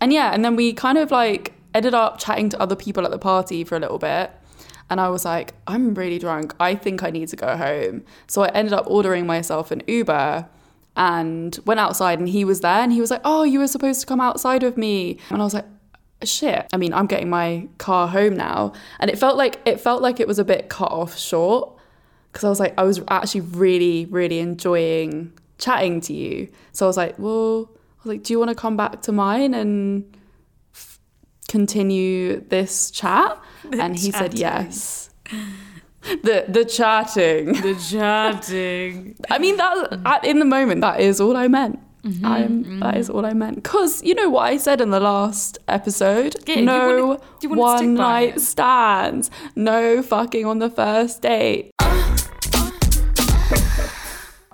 And 0.00 0.12
yeah, 0.12 0.32
and 0.32 0.44
then 0.44 0.56
we 0.56 0.72
kind 0.72 0.98
of 0.98 1.10
like 1.10 1.52
ended 1.74 1.94
up 1.94 2.18
chatting 2.18 2.48
to 2.50 2.60
other 2.60 2.76
people 2.76 3.04
at 3.04 3.10
the 3.10 3.18
party 3.18 3.64
for 3.64 3.76
a 3.76 3.80
little 3.80 3.98
bit. 3.98 4.30
And 4.90 5.00
I 5.00 5.08
was 5.08 5.24
like, 5.24 5.54
I'm 5.66 5.94
really 5.94 6.18
drunk. 6.18 6.54
I 6.60 6.74
think 6.74 7.02
I 7.02 7.08
need 7.10 7.28
to 7.28 7.36
go 7.36 7.56
home. 7.56 8.04
So 8.26 8.42
I 8.42 8.48
ended 8.48 8.74
up 8.74 8.84
ordering 8.88 9.26
myself 9.26 9.70
an 9.70 9.82
Uber 9.86 10.46
and 10.96 11.58
went 11.64 11.80
outside 11.80 12.18
and 12.18 12.28
he 12.28 12.44
was 12.44 12.60
there 12.60 12.82
and 12.82 12.92
he 12.92 13.00
was 13.00 13.10
like, 13.10 13.22
Oh, 13.24 13.44
you 13.44 13.58
were 13.60 13.68
supposed 13.68 14.00
to 14.00 14.06
come 14.06 14.20
outside 14.20 14.62
with 14.62 14.76
me. 14.76 15.18
And 15.30 15.40
I 15.40 15.44
was 15.44 15.54
like, 15.54 15.64
shit. 16.28 16.66
I 16.72 16.76
mean, 16.76 16.92
I'm 16.92 17.06
getting 17.06 17.30
my 17.30 17.68
car 17.78 18.08
home 18.08 18.36
now. 18.36 18.72
And 18.98 19.10
it 19.10 19.18
felt 19.18 19.36
like 19.36 19.60
it 19.64 19.80
felt 19.80 20.02
like 20.02 20.20
it 20.20 20.28
was 20.28 20.38
a 20.38 20.44
bit 20.44 20.68
cut 20.68 20.90
off 20.90 21.16
short. 21.18 21.78
Cause 22.32 22.44
I 22.44 22.48
was 22.48 22.60
like, 22.60 22.74
I 22.78 22.84
was 22.84 23.02
actually 23.08 23.42
really, 23.42 24.06
really 24.06 24.38
enjoying 24.38 25.32
chatting 25.58 26.00
to 26.02 26.14
you. 26.14 26.48
So 26.72 26.86
I 26.86 26.88
was 26.88 26.96
like, 26.96 27.18
well, 27.18 27.70
I 27.74 27.98
was 28.04 28.06
like, 28.06 28.22
do 28.22 28.32
you 28.32 28.38
want 28.38 28.48
to 28.48 28.54
come 28.54 28.76
back 28.76 29.02
to 29.02 29.12
mine 29.12 29.52
and 29.52 30.16
f- 30.74 30.98
continue 31.48 32.40
this 32.48 32.90
chat? 32.90 33.38
and 33.72 33.98
he 33.98 34.10
said 34.10 34.34
yes. 34.38 35.10
The 36.02 36.46
the 36.48 36.64
chatting. 36.64 37.52
The 37.52 37.74
chatting. 37.74 39.16
I 39.30 39.38
mean 39.38 39.56
that 39.56 40.20
in 40.24 40.40
the 40.40 40.44
moment 40.44 40.80
that 40.80 41.00
is 41.00 41.20
all 41.20 41.36
I 41.36 41.46
meant. 41.48 41.78
Mm-hmm, 42.04 42.26
I'm, 42.26 42.62
that 42.80 42.94
mm-hmm. 42.94 43.00
is 43.00 43.08
all 43.10 43.24
I 43.24 43.32
meant. 43.32 43.62
Because 43.62 44.02
you 44.02 44.14
know 44.14 44.28
what 44.28 44.42
I 44.42 44.56
said 44.56 44.80
in 44.80 44.90
the 44.90 44.98
last 45.00 45.58
episode? 45.68 46.36
Yeah, 46.46 46.56
you 46.56 46.64
no 46.64 47.20
you 47.40 47.48
wanted 47.50 47.82
to 47.82 47.86
one 47.86 47.94
night 47.94 48.36
it. 48.36 48.40
stands. 48.40 49.30
No 49.54 50.02
fucking 50.02 50.44
on 50.44 50.58
the 50.58 50.70
first 50.70 51.22
date. 51.22 51.70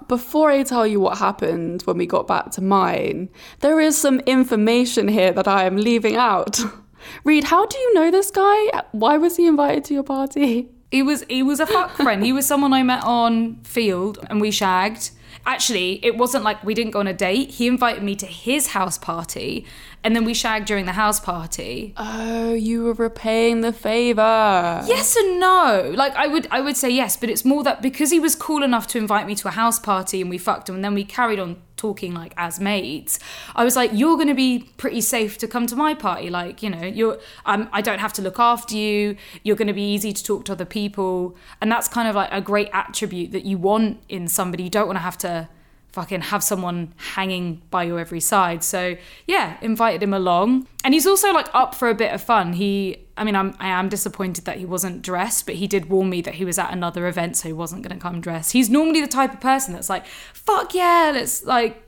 Before 0.08 0.50
I 0.50 0.62
tell 0.62 0.86
you 0.86 1.00
what 1.00 1.18
happened 1.18 1.82
when 1.82 1.98
we 1.98 2.06
got 2.06 2.26
back 2.26 2.50
to 2.52 2.62
mine, 2.62 3.28
there 3.60 3.78
is 3.80 3.96
some 3.96 4.20
information 4.20 5.08
here 5.08 5.32
that 5.32 5.46
I 5.46 5.64
am 5.64 5.76
leaving 5.76 6.16
out. 6.16 6.60
Reed, 7.24 7.44
how 7.44 7.66
do 7.66 7.78
you 7.78 7.94
know 7.94 8.10
this 8.10 8.30
guy? 8.30 8.82
Why 8.92 9.18
was 9.18 9.36
he 9.36 9.46
invited 9.46 9.84
to 9.84 9.94
your 9.94 10.02
party? 10.02 10.68
He 10.90 11.02
was 11.02 11.24
he 11.28 11.42
was 11.42 11.60
a 11.60 11.66
fuck 11.66 11.90
friend. 11.92 12.24
He 12.24 12.32
was 12.32 12.46
someone 12.46 12.72
I 12.72 12.82
met 12.82 13.04
on 13.04 13.56
Feeld 13.56 14.16
and 14.30 14.40
we 14.40 14.50
shagged. 14.50 15.10
Actually, 15.48 15.98
it 16.04 16.18
wasn't 16.18 16.44
like 16.44 16.62
we 16.62 16.74
didn't 16.74 16.90
go 16.90 17.00
on 17.00 17.06
a 17.06 17.14
date. 17.14 17.52
He 17.52 17.66
invited 17.66 18.02
me 18.02 18.14
to 18.16 18.26
his 18.26 18.68
house 18.68 18.98
party 18.98 19.64
and 20.04 20.14
then 20.14 20.26
we 20.26 20.34
shagged 20.34 20.66
during 20.66 20.84
the 20.84 20.92
house 20.92 21.18
party. 21.18 21.94
Oh, 21.96 22.52
you 22.52 22.84
were 22.84 22.92
repaying 22.92 23.62
the 23.62 23.72
favor. 23.72 24.82
Yes 24.86 25.16
and 25.16 25.40
no. 25.40 25.90
Like 25.96 26.14
I 26.16 26.26
would 26.26 26.48
I 26.50 26.60
would 26.60 26.76
say 26.76 26.90
yes, 26.90 27.16
but 27.16 27.30
it's 27.30 27.46
more 27.46 27.64
that 27.64 27.80
because 27.80 28.10
he 28.10 28.20
was 28.20 28.34
cool 28.34 28.62
enough 28.62 28.86
to 28.88 28.98
invite 28.98 29.26
me 29.26 29.34
to 29.36 29.48
a 29.48 29.52
house 29.52 29.78
party 29.78 30.20
and 30.20 30.28
we 30.28 30.36
fucked 30.36 30.68
him 30.68 30.74
and 30.74 30.84
then 30.84 30.92
we 30.92 31.02
carried 31.02 31.40
on 31.40 31.56
talking 31.78 32.12
like 32.12 32.34
as 32.36 32.60
mates. 32.60 33.18
I 33.56 33.64
was 33.64 33.76
like, 33.76 33.90
you're 33.94 34.18
gonna 34.18 34.34
be 34.34 34.70
pretty 34.76 35.00
safe 35.00 35.38
to 35.38 35.48
come 35.48 35.66
to 35.68 35.76
my 35.76 35.94
party. 35.94 36.28
Like, 36.28 36.62
you 36.62 36.70
know, 36.70 36.84
you're 36.84 37.18
um, 37.46 37.68
I 37.72 37.80
don't 37.80 38.00
have 38.00 38.12
to 38.14 38.22
look 38.22 38.38
after 38.38 38.76
you. 38.76 39.16
You're 39.42 39.56
gonna 39.56 39.72
be 39.72 39.94
easy 39.94 40.12
to 40.12 40.22
talk 40.22 40.44
to 40.46 40.52
other 40.52 40.66
people. 40.66 41.36
And 41.60 41.72
that's 41.72 41.88
kind 41.88 42.08
of 42.08 42.14
like 42.14 42.28
a 42.30 42.40
great 42.40 42.68
attribute 42.72 43.32
that 43.32 43.44
you 43.44 43.56
want 43.56 44.00
in 44.08 44.28
somebody. 44.28 44.64
You 44.64 44.70
don't 44.70 44.86
want 44.86 44.98
to 44.98 45.02
have 45.02 45.18
to 45.18 45.48
fucking 45.92 46.20
have 46.20 46.44
someone 46.44 46.92
hanging 47.14 47.62
by 47.70 47.82
your 47.84 47.98
every 47.98 48.20
side. 48.20 48.62
So 48.62 48.96
yeah, 49.26 49.56
invited 49.62 50.02
him 50.02 50.14
along, 50.14 50.66
and 50.84 50.94
he's 50.94 51.06
also 51.06 51.32
like 51.32 51.48
up 51.54 51.74
for 51.74 51.88
a 51.88 51.94
bit 51.94 52.12
of 52.12 52.22
fun. 52.22 52.52
He, 52.54 53.06
I 53.16 53.24
mean, 53.24 53.34
I'm 53.34 53.54
I 53.58 53.68
am 53.68 53.88
disappointed 53.88 54.44
that 54.44 54.58
he 54.58 54.64
wasn't 54.64 55.02
dressed, 55.02 55.46
but 55.46 55.56
he 55.56 55.66
did 55.66 55.88
warn 55.90 56.10
me 56.10 56.20
that 56.22 56.34
he 56.34 56.44
was 56.44 56.58
at 56.58 56.72
another 56.72 57.06
event, 57.06 57.36
so 57.36 57.48
he 57.48 57.52
wasn't 57.52 57.82
going 57.82 57.98
to 57.98 58.02
come 58.02 58.20
dressed. 58.20 58.52
He's 58.52 58.70
normally 58.70 59.00
the 59.00 59.08
type 59.08 59.32
of 59.32 59.40
person 59.40 59.74
that's 59.74 59.88
like, 59.90 60.06
fuck 60.06 60.74
yeah, 60.74 61.10
let's 61.14 61.44
like, 61.44 61.82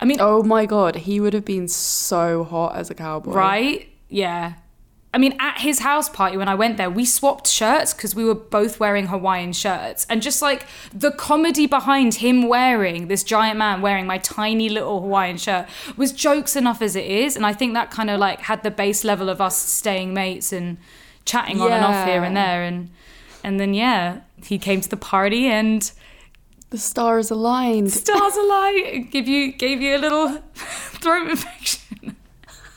I 0.00 0.04
mean, 0.04 0.18
Oh 0.20 0.42
my 0.42 0.66
god, 0.66 0.96
he 0.96 1.20
would 1.20 1.34
have 1.34 1.44
been 1.44 1.68
so 1.68 2.44
hot 2.44 2.74
as 2.76 2.90
a 2.90 2.94
cowboy. 2.94 3.32
right? 3.32 3.88
Yeah. 4.08 4.54
I 5.14 5.18
mean, 5.18 5.36
at 5.38 5.60
his 5.60 5.78
house 5.78 6.08
party 6.08 6.36
when 6.36 6.48
I 6.48 6.56
went 6.56 6.76
there, 6.76 6.90
we 6.90 7.04
swapped 7.04 7.46
shirts 7.46 7.94
because 7.94 8.16
we 8.16 8.24
were 8.24 8.34
both 8.34 8.80
wearing 8.80 9.06
Hawaiian 9.06 9.52
shirts. 9.52 10.06
And 10.10 10.20
just 10.20 10.42
like 10.42 10.66
the 10.92 11.12
comedy 11.12 11.66
behind 11.66 12.14
him 12.14 12.48
wearing 12.48 13.06
this 13.06 13.22
giant 13.22 13.56
man 13.56 13.80
wearing 13.80 14.06
my 14.06 14.18
tiny 14.18 14.68
little 14.68 15.00
Hawaiian 15.00 15.36
shirt 15.38 15.68
was 15.96 16.10
jokes 16.10 16.56
enough 16.56 16.82
as 16.82 16.96
it 16.96 17.06
is. 17.06 17.36
And 17.36 17.46
I 17.46 17.52
think 17.52 17.74
that 17.74 17.92
kind 17.92 18.10
of 18.10 18.18
like 18.18 18.40
had 18.40 18.64
the 18.64 18.72
base 18.72 19.04
level 19.04 19.28
of 19.28 19.40
us 19.40 19.56
staying 19.56 20.12
mates 20.14 20.52
and 20.52 20.78
chatting 21.24 21.60
on 21.60 21.70
and 21.70 21.84
off 21.84 22.06
here 22.08 22.24
and 22.24 22.36
there. 22.36 22.64
And 22.64 22.90
and 23.44 23.60
then 23.60 23.72
yeah, 23.72 24.20
he 24.44 24.58
came 24.58 24.80
to 24.80 24.88
the 24.88 24.96
party 24.96 25.46
and 25.46 25.90
The 26.70 26.78
stars 26.78 27.30
aligned. 27.30 27.92
stars 27.92 28.34
aligned. 28.36 29.12
give 29.12 29.28
you 29.28 29.52
gave 29.52 29.80
you 29.80 29.94
a 29.96 29.98
little 30.06 30.42
throat 30.54 31.30
infection. 31.30 31.80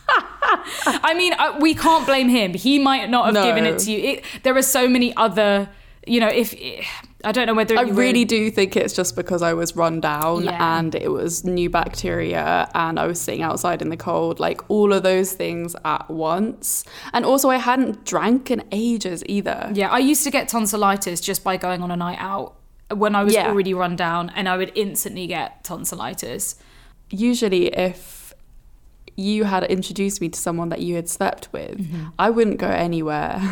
I 0.10 1.14
mean, 1.16 1.34
uh, 1.34 1.58
we 1.60 1.74
can't 1.76 2.06
blame 2.06 2.30
him. 2.30 2.54
He 2.54 2.80
might 2.80 3.10
not 3.10 3.26
have 3.26 3.34
No. 3.36 3.44
given 3.44 3.66
it 3.66 3.80
to 3.80 3.92
you. 3.92 4.10
It, 4.12 4.24
there 4.44 4.56
are 4.56 4.62
so 4.62 4.88
many 4.88 5.16
other, 5.18 5.70
you 6.06 6.20
know, 6.20 6.28
if 6.30 6.54
I 7.24 7.32
don't 7.32 7.48
know 7.48 7.54
whether 7.56 7.78
I 7.78 7.82
really 7.82 8.24
do 8.26 8.50
think 8.52 8.78
it's 8.78 8.94
just 8.94 9.16
because 9.16 9.42
I 9.42 9.54
was 9.54 9.76
run 9.76 10.00
down 10.00 10.44
Yeah. 10.46 10.78
and 10.78 10.94
it 10.96 11.12
was 11.12 11.44
new 11.44 11.70
bacteria 11.70 12.70
and 12.74 13.00
I 13.00 13.08
was 13.08 13.20
sitting 13.20 13.42
outside 13.42 13.82
in 13.82 13.90
the 13.90 13.98
cold, 13.98 14.40
like 14.40 14.62
all 14.70 14.94
of 14.94 15.04
those 15.04 15.34
things 15.34 15.76
at 15.84 16.10
once. 16.10 16.86
And 17.14 17.26
also, 17.26 17.50
I 17.50 17.58
hadn't 17.58 18.06
drank 18.06 18.50
in 18.52 18.64
ages 18.72 19.24
either. 19.26 19.72
Yeah, 19.74 19.90
I 19.90 20.00
used 20.00 20.24
to 20.24 20.32
get 20.32 20.48
tonsillitis 20.48 21.20
just 21.20 21.44
by 21.44 21.58
going 21.58 21.82
on 21.82 21.92
a 21.92 21.98
night 21.98 22.20
out 22.20 22.54
when 22.96 23.16
I 23.16 23.24
was 23.24 23.34
Yeah. 23.34 23.50
already 23.50 23.74
run 23.74 23.96
down, 23.98 24.32
and 24.36 24.48
I 24.48 24.56
would 24.56 24.72
instantly 24.76 25.28
get 25.28 25.64
tonsillitis. 25.66 26.56
Usually, 27.10 27.68
if 27.68 28.17
you 29.18 29.44
had 29.44 29.64
introduced 29.66 30.22
me 30.22 30.30
to 30.30 30.40
someone 30.40 30.70
that 30.70 30.80
you 30.82 30.96
had 30.96 31.10
slept 31.10 31.52
with, 31.52 31.80
mm-hmm. 31.80 32.08
I 32.18 32.30
wouldn't 32.30 32.58
go 32.58 32.70
anywhere. 32.70 33.42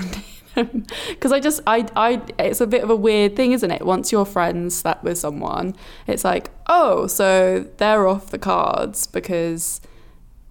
Because 1.10 1.34
I 1.34 1.42
just, 1.42 1.60
I, 1.68 1.86
I, 1.98 2.22
it's 2.40 2.62
a 2.62 2.66
bit 2.66 2.82
of 2.82 2.90
a 2.90 2.96
weird 2.96 3.36
thing, 3.36 3.52
isn't 3.52 3.70
it? 3.70 3.86
Once 3.86 4.14
you're 4.14 4.24
friends 4.26 4.74
slept 4.74 5.04
with 5.04 5.18
someone, 5.18 5.76
it's 6.08 6.24
like, 6.24 6.50
oh, 6.68 7.08
so 7.08 7.66
they're 7.76 8.08
off 8.08 8.32
the 8.32 8.38
cards 8.38 9.06
because 9.06 9.82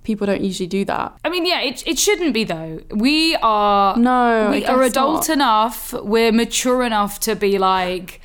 people 0.03 0.27
don't 0.27 0.43
usually 0.43 0.67
do 0.67 0.85
that. 0.85 1.19
I 1.25 1.31
mean, 1.31 1.47
yeah, 1.47 1.63
it, 1.63 1.87
it 1.87 1.99
shouldn't 1.99 2.35
be 2.35 2.45
though. 2.45 2.81
We 2.91 3.35
are 3.37 3.97
No, 3.97 4.51
we 4.51 4.67
are 4.67 4.83
adult 4.83 5.29
not. 5.29 5.35
enough. 5.35 5.95
We're 5.95 6.33
mature 6.33 6.85
enough 6.85 7.19
to 7.21 7.35
be 7.35 7.57
like, 7.57 8.21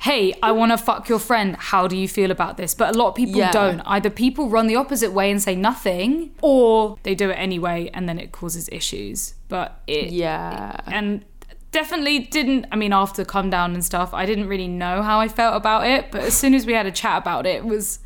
hey, 0.00 0.34
I 0.42 0.52
want 0.52 0.72
to 0.72 0.78
fuck 0.78 1.08
your 1.08 1.18
friend. 1.18 1.56
How 1.56 1.86
do 1.86 1.96
you 1.96 2.08
feel 2.08 2.30
about 2.30 2.56
this? 2.56 2.74
But 2.74 2.94
a 2.94 2.98
lot 2.98 3.08
of 3.08 3.14
people 3.14 3.36
Yeah. 3.40 3.52
don't. 3.52 3.80
Either 3.86 4.10
people 4.10 4.48
run 4.50 4.66
the 4.66 4.76
opposite 4.76 5.12
way 5.12 5.30
and 5.30 5.40
say 5.42 5.54
nothing, 5.56 6.32
or 6.42 6.96
they 7.04 7.14
do 7.14 7.30
it 7.30 7.34
anyway, 7.34 7.90
and 7.94 8.08
then 8.08 8.18
it 8.18 8.30
causes 8.32 8.68
issues. 8.72 9.34
But 9.48 9.80
it 9.86 10.10
Yeah. 10.10 10.76
and 10.86 11.24
definitely 11.72 12.20
didn't 12.20 12.64
i 12.70 12.76
mean 12.76 12.92
after 12.92 13.24
come 13.24 13.50
down 13.50 13.74
and 13.74 13.84
stuff 13.84 14.14
i 14.14 14.24
didn't 14.24 14.46
really 14.46 14.68
know 14.68 15.02
how 15.02 15.18
i 15.18 15.26
felt 15.26 15.56
about 15.56 15.84
it 15.84 16.08
but 16.12 16.20
as 16.22 16.32
soon 16.32 16.54
as 16.54 16.64
we 16.66 16.72
had 16.72 16.86
a 16.86 16.90
chat 16.92 17.20
about 17.20 17.46
it 17.48 17.56
it 17.56 17.64
was 17.64 17.98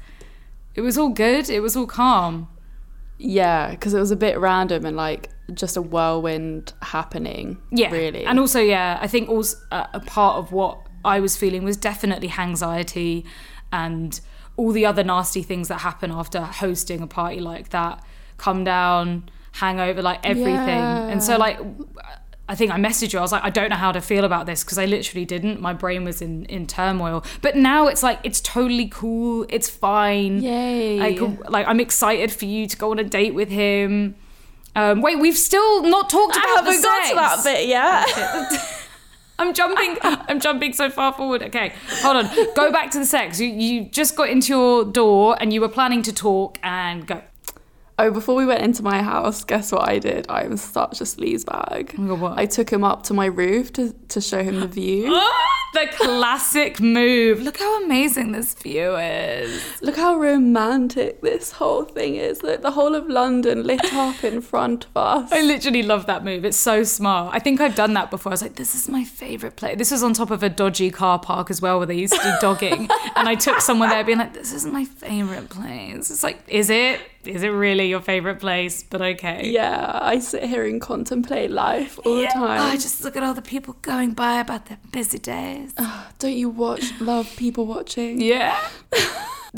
it 0.75 0.80
was 0.80 0.97
all 0.97 1.11
good 1.11 1.50
it 1.50 1.61
was 1.61 1.76
all 1.76 1.87
calm 1.87 2.49
Yeah, 3.18 3.71
because 3.73 3.92
it 3.92 4.00
was 4.00 4.11
a 4.11 4.16
bit 4.16 4.38
random 4.38 4.87
and 4.87 4.97
like 4.97 5.28
just 5.52 5.76
a 5.76 5.83
whirlwind 5.83 6.73
happening. 6.80 7.59
yeah 7.71 7.90
Really. 7.90 8.25
and 8.25 8.38
also 8.40 8.59
yeah 8.59 8.99
i 9.02 9.07
think 9.07 9.28
also 9.28 9.59
uh, 9.71 9.85
a 9.92 10.00
part 10.00 10.37
of 10.38 10.50
what 10.50 10.78
i 11.05 11.21
was 11.21 11.37
feeling 11.37 11.64
was 11.64 11.76
definitely 11.76 12.33
anxiety 12.38 13.25
and 13.73 14.21
all 14.57 14.73
the 14.73 14.85
other 14.85 15.05
nasty 15.05 15.43
things 15.43 15.69
that 15.69 15.78
happen 15.78 16.11
after 16.11 16.40
hosting 16.40 17.00
a 17.00 17.07
party 17.07 17.40
like 17.40 17.71
that 17.71 18.02
come 18.37 18.64
down 18.64 19.28
hangover 19.52 20.02
like 20.02 20.21
everything 20.25 20.57
and 20.57 21.23
so 21.23 21.37
like 21.37 21.59
I 22.50 22.55
think 22.55 22.73
I 22.73 22.78
messaged 22.78 23.12
you. 23.12 23.19
I 23.19 23.23
was 23.23 23.31
like, 23.31 23.45
I 23.45 23.50
don't 23.50 23.69
know 23.69 23.76
how 23.76 23.93
to 23.93 24.00
feel 24.00 24.25
about 24.25 24.47
this 24.47 24.64
because 24.64 24.78
I 24.78 24.87
literally 24.87 25.26
didn't. 25.26 25.61
My 25.61 25.75
brain 25.75 26.05
was 26.05 26.23
in, 26.23 26.47
in 26.47 26.67
turmoil. 26.67 27.23
But 27.43 27.57
now 27.57 27.88
it's 27.88 28.02
like 28.02 28.21
it's 28.25 28.40
totally 28.40 28.88
cool. 28.88 29.45
It's 29.50 29.69
fine. 29.69 30.40
Yay. 30.43 30.99
Like, 30.99 31.50
like 31.50 31.67
I'm 31.69 31.78
excited 31.78 32.33
for 32.33 32.47
you 32.47 32.67
to 32.67 32.76
go 32.76 32.90
on 32.90 32.99
a 32.99 33.05
date 33.05 33.35
with 33.35 33.50
him. 33.50 34.14
Um, 34.75 35.02
wait, 35.02 35.19
we've 35.19 35.37
still 35.37 35.83
not 35.83 36.09
talked 36.09 36.37
about 36.37 36.64
the 36.64 36.73
sex. 36.73 37.45
bit 37.45 37.69
yet. 37.69 38.07
I'm 39.38 39.54
jumping. 39.54 39.97
I'm 40.02 40.40
jumping 40.40 40.73
so 40.73 40.90
far 40.90 41.12
forward. 41.12 41.42
Okay, 41.42 41.73
hold 42.02 42.16
on. 42.16 42.30
Go 42.54 42.73
back 42.73 42.90
to 42.92 42.99
the 42.99 43.07
sex. 43.07 43.40
You 43.40 43.49
you 43.49 43.85
just 43.85 44.16
got 44.16 44.28
into 44.28 44.49
your 44.49 44.85
door 44.85 45.37
and 45.40 45.52
you 45.52 45.61
were 45.61 45.68
planning 45.68 46.02
to 46.02 46.12
talk 46.12 46.59
and 46.62 47.07
go. 47.07 47.23
Oh, 48.00 48.12
before 48.12 48.37
we 48.37 48.47
went 48.47 48.62
into 48.62 48.85
my 48.85 49.02
house, 49.02 49.42
guess 49.42 49.73
what 49.73 49.88
I 49.88 49.99
did? 49.99 50.26
I 50.28 50.42
am 50.45 50.57
such 50.57 51.00
a 51.00 51.04
sleaze 51.04 51.45
bag. 51.45 51.97
Oh? 51.99 52.33
I 52.37 52.47
took 52.47 52.71
him 52.71 52.85
up 52.85 53.02
to 53.04 53.14
my 53.14 53.26
roof 53.26 53.73
to, 53.73 53.92
to 54.11 54.21
show 54.21 54.40
him 54.42 54.61
the 54.61 54.68
view. 54.68 55.09
Oh 55.21 55.67
the 55.75 55.87
classic 55.96 56.80
move. 56.80 57.40
Look 57.42 57.58
how 57.58 57.84
amazing 57.84 58.32
this 58.32 58.54
view 58.54 58.96
is. 58.96 59.62
Look 59.82 59.96
how 59.96 60.16
romantic 60.16 61.20
this 61.20 61.52
whole 61.52 61.84
thing 61.84 62.16
is. 62.16 62.42
Look, 62.42 62.62
the 62.62 62.70
whole 62.70 62.94
of 62.94 63.06
London 63.08 63.64
lit 63.64 63.92
up 63.92 64.25
in 64.25 64.40
front 64.40 64.87
of 64.87 64.96
us. 64.96 65.32
I 65.32 65.42
literally 65.42 65.82
love 65.82 66.06
that 66.06 66.25
move. 66.25 66.44
It's 66.44 66.56
so 66.56 66.82
smart. 66.84 67.34
I 67.34 67.38
think 67.38 67.60
I've 67.60 67.75
done 67.75 67.94
that 67.94 68.10
before. 68.10 68.32
I 68.32 68.34
was 68.34 68.42
like, 68.42 68.56
this 68.56 68.75
is 68.75 68.88
my 68.88 69.04
favorite 69.04 69.56
place. 69.56 69.76
This 69.78 69.90
was 69.90 70.02
on 70.02 70.14
top 70.14 70.30
of 70.30 70.42
a 70.42 70.48
dodgy 70.48 70.90
car 70.90 71.18
park 71.18 71.50
as 71.50 71.60
well, 71.60 71.78
where 71.78 71.87
they 71.87 71.96
used 71.96 72.14
to 72.14 72.22
do 72.22 72.32
dogging. 72.40 72.88
and 73.16 73.28
I 73.28 73.34
took 73.34 73.60
someone 73.60 73.90
there 73.90 74.04
being 74.04 74.18
like, 74.18 74.34
this 74.34 74.52
is 74.52 74.64
my 74.64 74.84
favorite 74.84 75.50
place. 75.50 76.10
It's 76.10 76.22
like, 76.22 76.38
is 76.48 76.70
it? 76.70 77.00
Is 77.25 77.42
it 77.42 77.48
really 77.48 77.88
your 77.90 78.00
favorite 78.00 78.40
place? 78.40 78.82
But 78.82 79.02
okay. 79.02 79.50
Yeah, 79.50 79.98
I 80.00 80.18
sit 80.18 80.44
here 80.44 80.64
and 80.64 80.80
contemplate 80.80 81.50
life 81.50 81.98
all 82.04 82.14
the 82.14 82.22
Yeah. 82.22 82.30
Oh, 82.37 82.46
time. 82.46 82.60
Oh, 82.60 82.64
I 82.64 82.76
just 82.76 83.04
look 83.04 83.16
at 83.16 83.22
all 83.22 83.34
the 83.34 83.42
people 83.42 83.76
going 83.82 84.12
by 84.12 84.40
about 84.40 84.66
their 84.66 84.78
busy 84.92 85.18
days. 85.61 85.75
Ah, 85.79 86.11
don't 86.19 86.35
you 86.35 86.49
watch 86.49 86.99
love 87.00 87.31
people 87.37 87.67
watching? 87.67 88.21
Yeah. 88.29 88.59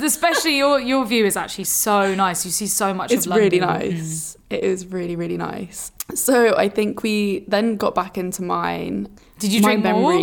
Especially 0.01 0.57
your 0.57 0.79
your 0.79 1.05
view 1.05 1.25
is 1.25 1.35
actually 1.35 1.65
so 1.65 2.15
nice. 2.15 2.45
You 2.45 2.51
see 2.51 2.67
so 2.67 2.93
much 2.93 3.11
It's 3.11 3.25
of 3.25 3.31
London. 3.31 3.47
It's 3.47 3.53
really 3.53 3.65
nice. 3.65 4.37
Mm. 4.49 4.57
It 4.57 4.63
is 4.63 4.85
really, 4.87 5.15
really 5.17 5.37
nice. 5.37 5.91
So 6.15 6.55
I 6.55 6.69
think 6.69 7.03
we 7.03 7.43
then 7.47 7.75
got 7.75 7.93
back 7.93 8.17
into 8.17 8.41
mine. 8.41 9.09
Did 9.39 9.51
you 9.51 9.61
My 9.61 9.75
drink 9.75 9.83
more? 9.83 10.13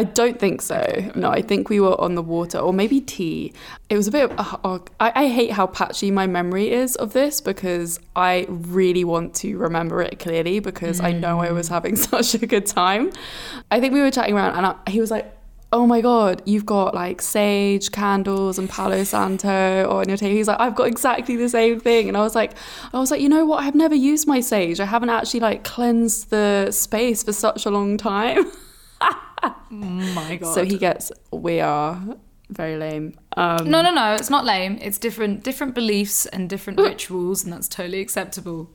I 0.00 0.04
don't 0.04 0.38
think 0.38 0.62
so. 0.62 1.10
No, 1.16 1.28
I 1.28 1.42
think 1.42 1.68
we 1.68 1.80
were 1.80 2.00
on 2.00 2.14
the 2.14 2.22
water 2.22 2.58
or 2.58 2.72
maybe 2.72 3.00
tea. 3.00 3.52
It 3.90 3.96
was 3.96 4.06
a 4.06 4.12
bit. 4.12 4.30
Of, 4.30 4.60
uh, 4.64 4.78
I, 5.00 5.12
I 5.24 5.26
hate 5.28 5.50
how 5.50 5.66
patchy 5.66 6.12
my 6.12 6.26
memory 6.28 6.70
is 6.70 6.94
of 6.94 7.12
this 7.14 7.40
because 7.40 7.98
I 8.14 8.46
really 8.48 9.02
want 9.02 9.34
to 9.42 9.58
remember 9.58 10.00
it 10.00 10.20
clearly 10.20 10.60
because 10.60 11.00
I 11.00 11.10
know 11.10 11.40
I 11.40 11.48
Mm. 11.48 11.54
was 11.54 11.66
having 11.66 11.96
such 12.12 12.34
a 12.34 12.46
good 12.46 12.64
time. 12.66 13.10
I 13.72 13.80
think 13.80 13.92
we 13.92 14.00
were 14.00 14.12
chatting 14.12 14.36
around 14.36 14.54
and 14.56 14.66
I, 14.66 14.74
he 14.88 15.00
was 15.00 15.10
like, 15.10 15.34
oh 15.72 15.84
my 15.84 16.00
god, 16.00 16.42
you've 16.46 16.64
got 16.64 16.94
like 16.94 17.20
sage 17.20 17.90
candles 17.90 18.56
and 18.56 18.70
Palo 18.70 19.02
Santo 19.02 19.90
on 19.90 20.06
your 20.08 20.16
table. 20.16 20.36
He's 20.36 20.46
like, 20.46 20.60
I've 20.60 20.76
got 20.76 20.86
exactly 20.86 21.34
the 21.34 21.48
same 21.48 21.80
thing. 21.80 22.06
And 22.06 22.16
I 22.16 22.20
was 22.20 22.36
like, 22.36 22.52
I 22.94 23.00
was 23.00 23.10
like, 23.10 23.20
you 23.20 23.28
know 23.28 23.44
what? 23.46 23.64
I've 23.64 23.74
never 23.74 23.96
used 23.96 24.28
my 24.28 24.38
sage. 24.40 24.78
I 24.78 24.84
haven't 24.84 25.10
actually 25.10 25.40
like 25.40 25.64
cleansed 25.64 26.30
the 26.30 26.70
space 26.70 27.24
for 27.24 27.32
such 27.32 27.66
a 27.66 27.70
long 27.70 27.96
time. 27.96 28.44
my 29.70 30.36
god. 30.36 30.54
So 30.54 30.64
he 30.64 30.78
gets, 30.78 31.12
we 31.32 31.60
are 31.60 32.00
very 32.50 32.76
lame. 32.76 33.14
Um, 33.36 33.68
No, 33.70 33.82
no, 33.82 33.90
no. 33.92 34.14
It's 34.14 34.30
not 34.30 34.44
lame. 34.44 34.78
It's 34.80 34.98
different, 34.98 35.44
different 35.44 35.74
beliefs 35.74 36.26
and 36.26 36.48
different 36.48 36.80
rituals, 36.90 37.44
and 37.44 37.52
that's 37.52 37.68
totally 37.68 38.00
acceptable. 38.00 38.70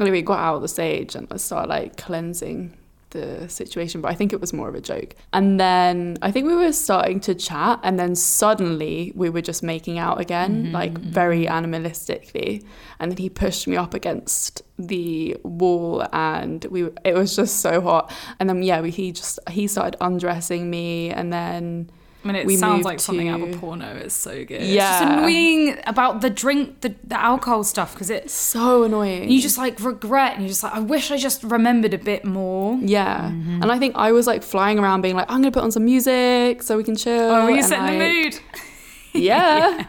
anyway, 0.00 0.22
got 0.22 0.38
out 0.38 0.56
of 0.56 0.62
the 0.62 0.68
stage 0.68 1.14
and 1.14 1.28
I 1.30 1.36
started 1.36 1.68
like 1.68 1.96
cleansing 1.96 2.76
the 3.14 3.48
situation, 3.48 4.02
but 4.02 4.10
I 4.10 4.14
think 4.14 4.34
it 4.34 4.40
was 4.40 4.52
more 4.52 4.68
of 4.68 4.74
a 4.74 4.80
joke. 4.80 5.14
And 5.32 5.58
then 5.58 6.18
I 6.20 6.30
think 6.30 6.46
we 6.46 6.54
were 6.54 6.72
starting 6.72 7.20
to 7.20 7.34
chat, 7.34 7.80
and 7.82 7.98
then 7.98 8.14
suddenly 8.14 9.12
we 9.14 9.30
were 9.30 9.40
just 9.40 9.62
making 9.62 9.98
out 9.98 10.20
again, 10.20 10.64
mm-hmm. 10.64 10.74
like 10.74 10.98
very 10.98 11.46
animalistically. 11.46 12.62
And 13.00 13.10
then 13.10 13.16
he 13.16 13.30
pushed 13.30 13.66
me 13.66 13.76
up 13.76 13.94
against 13.94 14.60
the 14.78 15.36
wall, 15.42 16.06
and 16.12 16.66
we 16.66 16.90
it 17.04 17.14
was 17.14 17.34
just 17.34 17.60
so 17.60 17.80
hot. 17.80 18.12
And 18.38 18.50
then 18.50 18.62
yeah, 18.62 18.82
we, 18.82 18.90
he 18.90 19.12
just 19.12 19.38
he 19.48 19.66
started 19.66 19.96
undressing 20.02 20.68
me, 20.68 21.08
and 21.08 21.32
then. 21.32 21.90
I 22.24 22.26
mean, 22.26 22.36
it 22.36 22.46
We 22.46 22.56
sounds 22.56 22.84
like 22.86 23.00
something 23.00 23.28
out 23.28 23.40
of 23.42 23.52
a 23.54 23.56
porno. 23.58 23.94
It's 23.96 24.14
so 24.14 24.32
good. 24.44 24.62
It's 24.62 24.68
Yeah. 24.70 24.90
just 24.98 25.02
annoying 25.12 25.78
about 25.86 26.22
the 26.22 26.30
drink, 26.30 26.80
the, 26.80 26.94
the 27.04 27.20
alcohol 27.20 27.62
stuff, 27.64 27.92
because 27.92 28.08
it's 28.08 28.32
So 28.32 28.84
annoying. 28.84 29.30
you 29.30 29.40
just 29.42 29.58
like 29.58 29.78
regret, 29.80 30.32
and 30.32 30.42
you're 30.42 30.48
just 30.48 30.62
like, 30.62 30.74
I 30.74 30.80
wish 30.80 31.10
I 31.10 31.18
just 31.18 31.42
remembered 31.44 31.92
a 31.92 31.98
bit 31.98 32.24
more. 32.24 32.78
Yeah. 32.80 33.28
Mm-hmm. 33.30 33.62
And 33.62 33.70
I 33.70 33.78
think 33.78 33.94
I 33.96 34.12
was 34.12 34.26
like 34.26 34.42
flying 34.42 34.78
around 34.78 35.02
being 35.02 35.16
like, 35.16 35.30
I'm 35.30 35.42
going 35.42 35.52
to 35.52 35.56
put 35.58 35.64
on 35.64 35.70
some 35.70 35.84
music 35.84 36.62
so 36.62 36.76
we 36.78 36.84
can 36.84 36.96
chill. 36.96 37.30
Oh, 37.30 37.48
you 37.48 37.62
set 37.62 37.80
in 37.92 37.98
the 37.98 38.04
mood. 38.04 38.40
Yeah. 39.12 39.86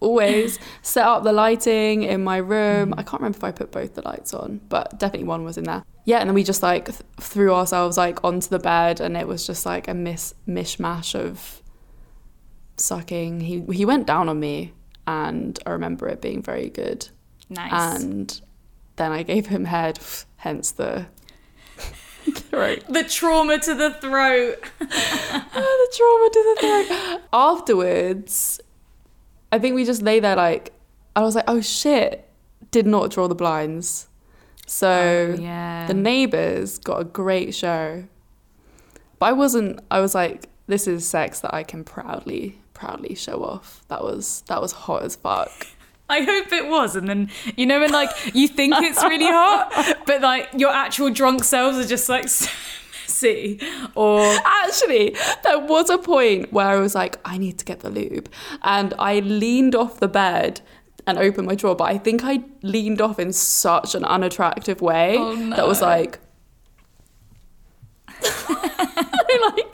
Always 0.00 0.58
set 0.80 1.04
up 1.04 1.24
the 1.24 1.32
lighting 1.32 2.04
in 2.04 2.24
my 2.24 2.38
room. 2.38 2.94
I 2.96 3.02
can't 3.02 3.20
remember 3.20 3.36
if 3.36 3.44
I 3.44 3.50
put 3.50 3.70
both 3.70 3.94
the 3.96 4.02
lights 4.02 4.32
on, 4.32 4.60
but 4.70 4.98
definitely 4.98 5.26
one 5.26 5.44
was 5.44 5.58
in 5.58 5.64
there. 5.64 5.84
Yeah, 6.06 6.20
and 6.20 6.28
then 6.30 6.34
we 6.34 6.42
just 6.42 6.62
like 6.62 6.86
th- 6.86 7.00
threw 7.20 7.52
ourselves 7.52 7.98
like 7.98 8.24
onto 8.24 8.48
the 8.48 8.58
bed, 8.58 9.00
and 9.00 9.14
it 9.14 9.28
was 9.28 9.46
just 9.46 9.66
like 9.66 9.88
a 9.88 9.92
mis- 9.94 10.32
mishmash 10.48 11.14
of 11.14 11.59
sucking. 12.80 13.40
He 13.40 13.62
he 13.72 13.84
went 13.84 14.06
down 14.06 14.28
on 14.28 14.38
me, 14.40 14.72
and 15.06 15.58
I 15.66 15.70
remember 15.70 16.08
it 16.08 16.20
being 16.20 16.42
very 16.42 16.68
good. 16.70 17.08
Nice. 17.48 18.00
And 18.02 18.40
then 18.96 19.12
I 19.12 19.22
gave 19.22 19.46
him 19.46 19.64
head, 19.64 19.98
hence 20.36 20.70
the 20.72 21.06
throat. 22.32 22.84
the 22.88 23.04
trauma 23.04 23.58
to 23.58 23.74
the 23.74 23.90
throat. 23.94 24.56
Oh, 25.52 25.88
the 25.90 25.96
trauma 25.96 26.30
to 26.32 26.54
the 26.54 26.60
throat. 27.16 27.20
Afterwards, 27.32 28.60
I 29.52 29.58
think 29.58 29.74
we 29.74 29.84
just 29.84 30.02
lay 30.02 30.20
there 30.20 30.36
like, 30.36 30.72
I 31.16 31.20
was 31.22 31.34
like, 31.34 31.44
oh 31.48 31.60
shit, 31.60 32.28
did 32.70 32.86
not 32.86 33.10
draw 33.10 33.26
the 33.28 33.34
blinds. 33.34 34.06
So 34.66 35.34
Oh, 35.36 35.40
yeah. 35.40 35.86
the 35.86 35.94
neighbors 35.94 36.78
got 36.78 37.00
a 37.00 37.04
great 37.04 37.54
show. 37.54 38.04
But 39.18 39.26
I 39.26 39.32
wasn't, 39.32 39.80
I 39.90 40.00
was 40.00 40.14
like, 40.14 40.48
this 40.66 40.86
is 40.86 41.06
sex 41.06 41.40
that 41.40 41.52
I 41.52 41.62
can 41.64 41.82
proudly, 41.84 42.58
proudly 42.80 43.14
show 43.14 43.44
off. 43.44 43.82
That 43.88 44.02
was, 44.02 44.42
that 44.48 44.60
was 44.60 44.72
hot 44.72 45.02
as 45.02 45.16
fuck. 45.16 45.66
I 46.08 46.22
hope 46.22 46.52
it 46.52 46.66
was. 46.66 46.96
And 46.96 47.08
then, 47.08 47.30
you 47.56 47.66
know, 47.66 47.78
when 47.80 47.92
like 47.92 48.10
you 48.34 48.48
think 48.48 48.74
it's 48.78 49.02
really 49.04 49.26
hot, 49.26 49.98
but 50.06 50.20
like 50.22 50.48
your 50.56 50.70
actual 50.70 51.10
drunk 51.10 51.44
selves 51.44 51.78
are 51.78 51.86
just 51.86 52.08
like 52.08 52.28
so 52.28 52.50
messy. 53.06 53.60
Or 53.94 54.20
Actually, 54.44 55.16
there 55.44 55.58
was 55.58 55.90
a 55.90 55.98
point 55.98 56.52
where 56.52 56.66
I 56.66 56.76
was 56.76 56.94
like, 56.94 57.18
I 57.24 57.38
need 57.38 57.58
to 57.58 57.64
get 57.64 57.80
the 57.80 57.90
lube. 57.90 58.28
And 58.62 58.94
I 58.98 59.20
leaned 59.20 59.74
off 59.74 60.00
the 60.00 60.08
bed 60.08 60.60
and 61.06 61.18
opened 61.18 61.46
my 61.46 61.54
drawer, 61.54 61.76
but 61.76 61.84
I 61.84 61.98
think 61.98 62.22
I 62.24 62.42
leaned 62.62 63.00
off 63.00 63.18
in 63.18 63.32
such 63.32 63.94
an 63.94 64.04
unattractive 64.04 64.80
way 64.80 65.16
Oh, 65.18 65.36
that 65.50 65.66
was 65.66 65.80
no. 65.80 65.86
like. 65.86 66.18
like 69.42 69.69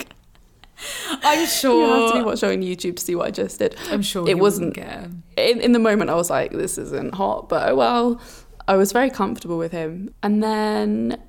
I'm 1.24 1.46
sure. 1.46 1.86
you 1.86 2.02
have 2.02 2.12
to 2.12 2.18
be 2.18 2.24
watching 2.24 2.50
on 2.50 2.62
YouTube 2.62 2.96
to 2.96 3.02
see 3.02 3.14
what 3.14 3.26
I 3.26 3.30
just 3.30 3.58
did. 3.58 3.76
I'm 3.90 4.02
sure 4.02 4.28
it 4.28 4.38
wasn't. 4.38 4.76
In, 4.78 5.60
in 5.60 5.72
the 5.72 5.78
moment, 5.78 6.10
I 6.10 6.14
was 6.14 6.30
like, 6.30 6.52
"This 6.52 6.78
isn't 6.78 7.14
hot," 7.14 7.48
but 7.48 7.68
oh 7.70 7.74
well. 7.76 8.20
I 8.68 8.74
was 8.76 8.90
very 8.90 9.10
comfortable 9.10 9.58
with 9.58 9.70
him, 9.70 10.12
and 10.24 10.42
then 10.42 11.22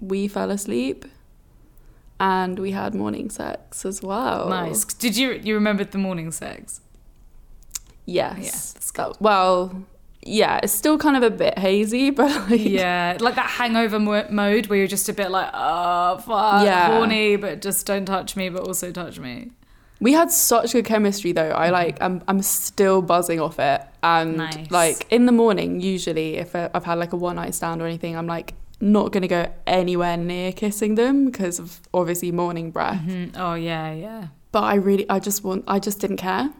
we 0.00 0.26
fell 0.26 0.50
asleep, 0.50 1.04
and 2.18 2.58
we 2.58 2.72
had 2.72 2.94
morning 2.94 3.30
sex 3.30 3.84
as 3.84 4.02
well. 4.02 4.48
Nice. 4.48 4.84
Did 4.84 5.16
you 5.16 5.32
you 5.42 5.54
remembered 5.54 5.92
the 5.92 5.98
morning 5.98 6.32
sex? 6.32 6.80
Yes. 8.06 8.74
Yeah, 8.74 8.80
That- 9.04 9.10
uh, 9.10 9.14
well, 9.20 9.84
yeah, 10.26 10.60
it's 10.62 10.72
still 10.72 10.98
kind 10.98 11.16
of 11.16 11.22
a 11.22 11.30
bit 11.30 11.58
hazy, 11.58 12.10
but 12.18 12.50
like, 12.50 12.60
Yeah, 12.64 13.16
like 13.20 13.36
that 13.36 13.46
hangover 13.50 13.98
mo- 13.98 14.26
mode 14.30 14.66
where 14.66 14.78
you're 14.78 14.86
just 14.88 15.08
a 15.08 15.12
bit 15.12 15.30
like, 15.30 15.50
oh 15.54 16.18
fuck, 16.18 16.64
Yeah. 16.64 16.88
horny, 16.96 17.36
but 17.36 17.62
just 17.62 17.86
don't 17.86 18.06
touch 18.06 18.36
me, 18.36 18.48
but 18.48 18.62
also 18.62 18.90
touch 18.92 19.18
me. 19.18 19.52
we 20.00 20.12
had 20.12 20.30
such 20.30 20.72
good 20.72 20.84
chemistry 20.84 21.32
though. 21.32 21.50
I 21.50 21.70
like, 21.70 21.96
I'm, 22.02 22.22
I'm 22.28 22.42
still 22.42 23.00
buzzing 23.02 23.40
off 23.40 23.58
it. 23.58 23.80
And 24.02 24.36
Nice. 24.36 24.70
like 24.70 25.06
in 25.10 25.24
the 25.26 25.32
morning, 25.32 25.80
usually 25.80 26.36
if 26.36 26.54
I've 26.54 26.84
had 26.84 26.98
like 26.98 27.12
a 27.12 27.16
one 27.16 27.36
night 27.36 27.54
stand 27.54 27.80
or 27.80 27.86
anything, 27.86 28.14
I'm 28.16 28.26
like 28.26 28.52
not 28.78 29.10
gonna 29.10 29.26
go 29.28 29.50
anywhere 29.66 30.16
near 30.18 30.52
kissing 30.52 30.96
them 30.96 31.24
because 31.30 31.58
of 31.58 31.80
obviously 31.94 32.30
morning 32.30 32.70
breath. 32.70 33.00
Mhm. 33.06 33.32
Oh 33.36 33.54
yeah, 33.54 33.92
yeah. 33.94 34.26
But 34.52 34.64
I 34.64 34.74
really, 34.74 35.08
I 35.08 35.18
just 35.18 35.42
want, 35.44 35.64
I 35.66 35.78
just 35.78 35.98
didn't 36.00 36.18
care. 36.18 36.50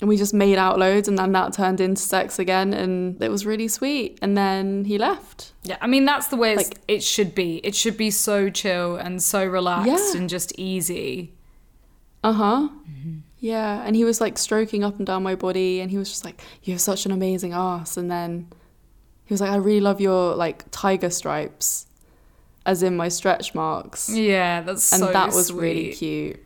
And 0.00 0.08
we 0.08 0.16
just 0.16 0.34
made 0.34 0.58
out 0.58 0.78
loads, 0.78 1.06
and 1.08 1.16
then 1.16 1.32
that 1.32 1.52
turned 1.52 1.80
into 1.80 2.02
sex 2.02 2.38
again, 2.40 2.74
and 2.74 3.22
it 3.22 3.30
was 3.30 3.46
really 3.46 3.68
sweet. 3.68 4.18
And 4.20 4.36
then 4.36 4.84
he 4.86 4.98
left. 4.98 5.52
Yeah, 5.62 5.76
I 5.80 5.86
mean 5.86 6.04
that's 6.04 6.26
the 6.26 6.36
way 6.36 6.56
Like- 6.56 6.78
it 6.88 7.02
should 7.02 7.34
be. 7.34 7.58
It 7.62 7.74
should 7.76 7.96
be 7.96 8.10
so 8.10 8.50
chill 8.50 8.96
and 8.96 9.22
so 9.22 9.44
relaxed 9.46 10.14
Yeah. 10.14 10.20
and 10.20 10.28
just 10.28 10.52
easy. 10.58 11.32
Uh 12.24 12.32
huh. 12.32 12.68
Yeah, 13.38 13.82
and 13.84 13.94
he 13.94 14.04
was 14.04 14.20
like 14.20 14.38
stroking 14.38 14.82
up 14.82 14.96
and 14.96 15.06
down 15.06 15.22
my 15.22 15.34
body, 15.34 15.80
and 15.80 15.90
he 15.90 15.98
was 15.98 16.08
just 16.08 16.24
like, 16.24 16.40
"You 16.62 16.72
have 16.74 16.80
such 16.80 17.04
an 17.06 17.12
amazing 17.12 17.52
ass." 17.52 17.96
And 17.96 18.10
then 18.10 18.48
he 19.26 19.32
was 19.34 19.40
like, 19.42 19.50
"I 19.50 19.56
really 19.56 19.80
love 19.80 20.00
your 20.00 20.34
like 20.34 20.64
tiger 20.70 21.10
stripes," 21.10 21.86
as 22.66 22.82
in 22.82 22.96
my 22.96 23.08
stretch 23.08 23.54
marks, 23.54 24.08
Yeah, 24.08 24.62
that's 24.62 24.90
and 24.92 25.00
so 25.00 25.12
that 25.12 25.32
was 25.34 25.52
really 25.52 25.92
cute. 25.92 26.40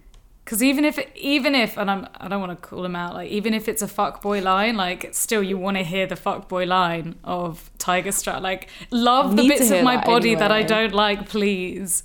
Because 0.48 0.62
even 0.62 0.86
if 0.86 0.98
even 1.14 1.54
if 1.54 1.76
and 1.76 1.90
I'm 1.90 2.06
I 2.18 2.26
don't 2.26 2.40
want 2.40 2.58
to 2.58 2.68
call 2.68 2.82
him 2.82 2.96
out 2.96 3.12
like 3.12 3.30
even 3.30 3.52
if 3.52 3.68
it's 3.68 3.82
a 3.82 3.86
fuckboy 3.86 4.42
line 4.42 4.78
like 4.78 5.10
still 5.12 5.42
you 5.42 5.58
want 5.58 5.76
to 5.76 5.82
hear 5.82 6.06
the 6.06 6.14
fuckboy 6.14 6.66
line 6.66 7.16
of 7.22 7.70
Tiger 7.76 8.12
Strut 8.12 8.40
like 8.40 8.70
love 8.90 9.36
the 9.36 9.46
bits 9.46 9.70
of 9.70 9.84
my 9.84 9.96
that 9.96 10.06
body 10.06 10.34
that 10.34 10.50
I 10.50 10.62
don't 10.62 10.94
like 10.94 11.28
please. 11.28 12.02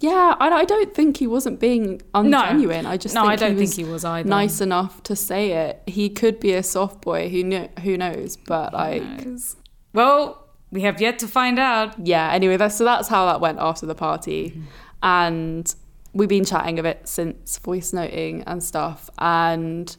Yeah, 0.00 0.34
I, 0.40 0.48
I 0.48 0.64
don't 0.64 0.94
think 0.94 1.18
he 1.18 1.26
wasn't 1.26 1.60
being 1.60 2.00
ungenuine. 2.14 2.86
I 2.86 2.96
just 2.96 3.14
no, 3.14 3.20
think 3.20 3.32
I 3.32 3.36
don't 3.36 3.56
he 3.56 3.60
was 3.60 3.74
think 3.74 3.86
he 3.86 3.92
was 3.92 4.04
either. 4.06 4.26
nice 4.26 4.62
enough 4.62 5.02
to 5.02 5.14
say 5.14 5.52
it. 5.52 5.82
He 5.86 6.08
could 6.08 6.40
be 6.40 6.54
a 6.54 6.62
soft 6.62 7.02
boy. 7.02 7.28
Who 7.28 7.44
knew? 7.44 7.68
Who 7.82 7.98
knows? 7.98 8.38
But 8.38 8.72
like, 8.72 9.02
Nice. 9.02 9.56
Well, 9.92 10.48
we 10.70 10.80
have 10.82 11.02
yet 11.02 11.18
to 11.18 11.28
find 11.28 11.58
out. 11.58 12.06
yeah. 12.06 12.32
Anyway, 12.32 12.56
that's 12.56 12.76
so 12.76 12.84
that's 12.84 13.08
how 13.08 13.26
that 13.26 13.42
went 13.42 13.58
after 13.58 13.84
the 13.84 13.94
party, 13.94 14.54
mm. 14.56 14.62
and 15.02 15.74
we've 16.14 16.28
been 16.28 16.44
chatting 16.44 16.78
a 16.78 16.82
bit 16.82 17.08
since 17.08 17.58
voice 17.58 17.92
noting 17.92 18.42
and 18.46 18.62
stuff. 18.62 19.08
And 19.18 19.96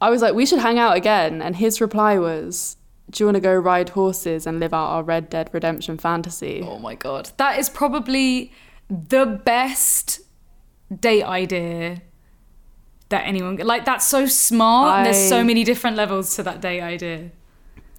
I 0.00 0.10
was 0.10 0.22
like, 0.22 0.34
we 0.34 0.46
should 0.46 0.60
hang 0.60 0.78
out 0.78 0.96
again. 0.96 1.42
And 1.42 1.56
his 1.56 1.80
reply 1.80 2.18
was, 2.18 2.76
"Do 3.10 3.22
you 3.22 3.26
want 3.26 3.36
to 3.36 3.40
go 3.40 3.54
ride 3.54 3.90
horses 3.90 4.46
and 4.46 4.60
live 4.60 4.72
out 4.72 4.86
our 4.86 5.02
Red 5.02 5.28
Dead 5.30 5.50
Redemption 5.52 5.98
fantasy?" 5.98 6.64
Oh 6.66 6.78
my 6.78 6.94
god, 6.94 7.30
that 7.36 7.58
is 7.58 7.68
probably 7.68 8.52
the 8.88 9.26
best 9.44 10.20
date 11.00 11.24
idea 11.24 12.02
that 13.10 13.26
anyone 13.26 13.56
like. 13.56 13.84
That's 13.84 14.06
so 14.06 14.26
smart. 14.26 14.98
and 14.98 15.06
There's 15.06 15.28
so 15.28 15.44
many 15.44 15.64
different 15.64 15.96
levels 15.96 16.34
to 16.36 16.42
that 16.44 16.60
date 16.60 16.80
idea. 16.80 17.30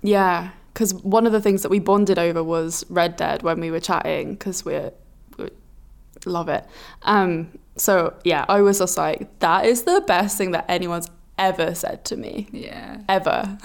Yeah, 0.02 0.52
because 0.74 0.94
one 0.96 1.28
of 1.28 1.32
the 1.32 1.42
things 1.42 1.62
that 1.62 1.70
we 1.70 1.80
bonded 1.80 2.18
over 2.18 2.44
was 2.44 2.84
Red 2.90 3.16
Dead 3.16 3.44
when 3.44 3.60
we 3.60 3.70
were 3.70 3.80
chatting 3.80 4.34
because 4.34 4.66
we're, 4.66 4.92
we 4.92 4.94
love 6.26 6.50
it. 6.50 6.66
Um, 7.04 7.58
so 7.78 8.14
yeah, 8.24 8.46
I 8.48 8.62
was 8.62 8.80
just 8.80 8.98
like, 8.98 9.40
that 9.40 9.66
is 9.66 9.84
the 9.84 10.04
best 10.06 10.38
thing 10.38 10.52
that 10.52 10.66
anyone's 10.70 11.10
ever 11.38 11.74
said 11.74 12.06
to 12.06 12.16
me, 12.16 12.48
Yeah, 12.52 13.02
ever. 13.10 13.58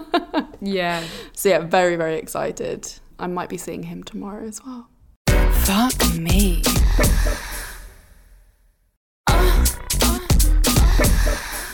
yeah. 0.60 1.04
so 1.34 1.48
yeah, 1.48 1.58
very 1.60 1.96
very 1.96 2.16
excited. 2.16 2.92
I 3.18 3.26
might 3.28 3.48
be 3.48 3.56
seeing 3.56 3.84
him 3.84 4.02
tomorrow 4.02 4.44
as 4.46 4.60
well. 4.64 4.88
Fuck 5.64 6.14
me. 6.16 6.62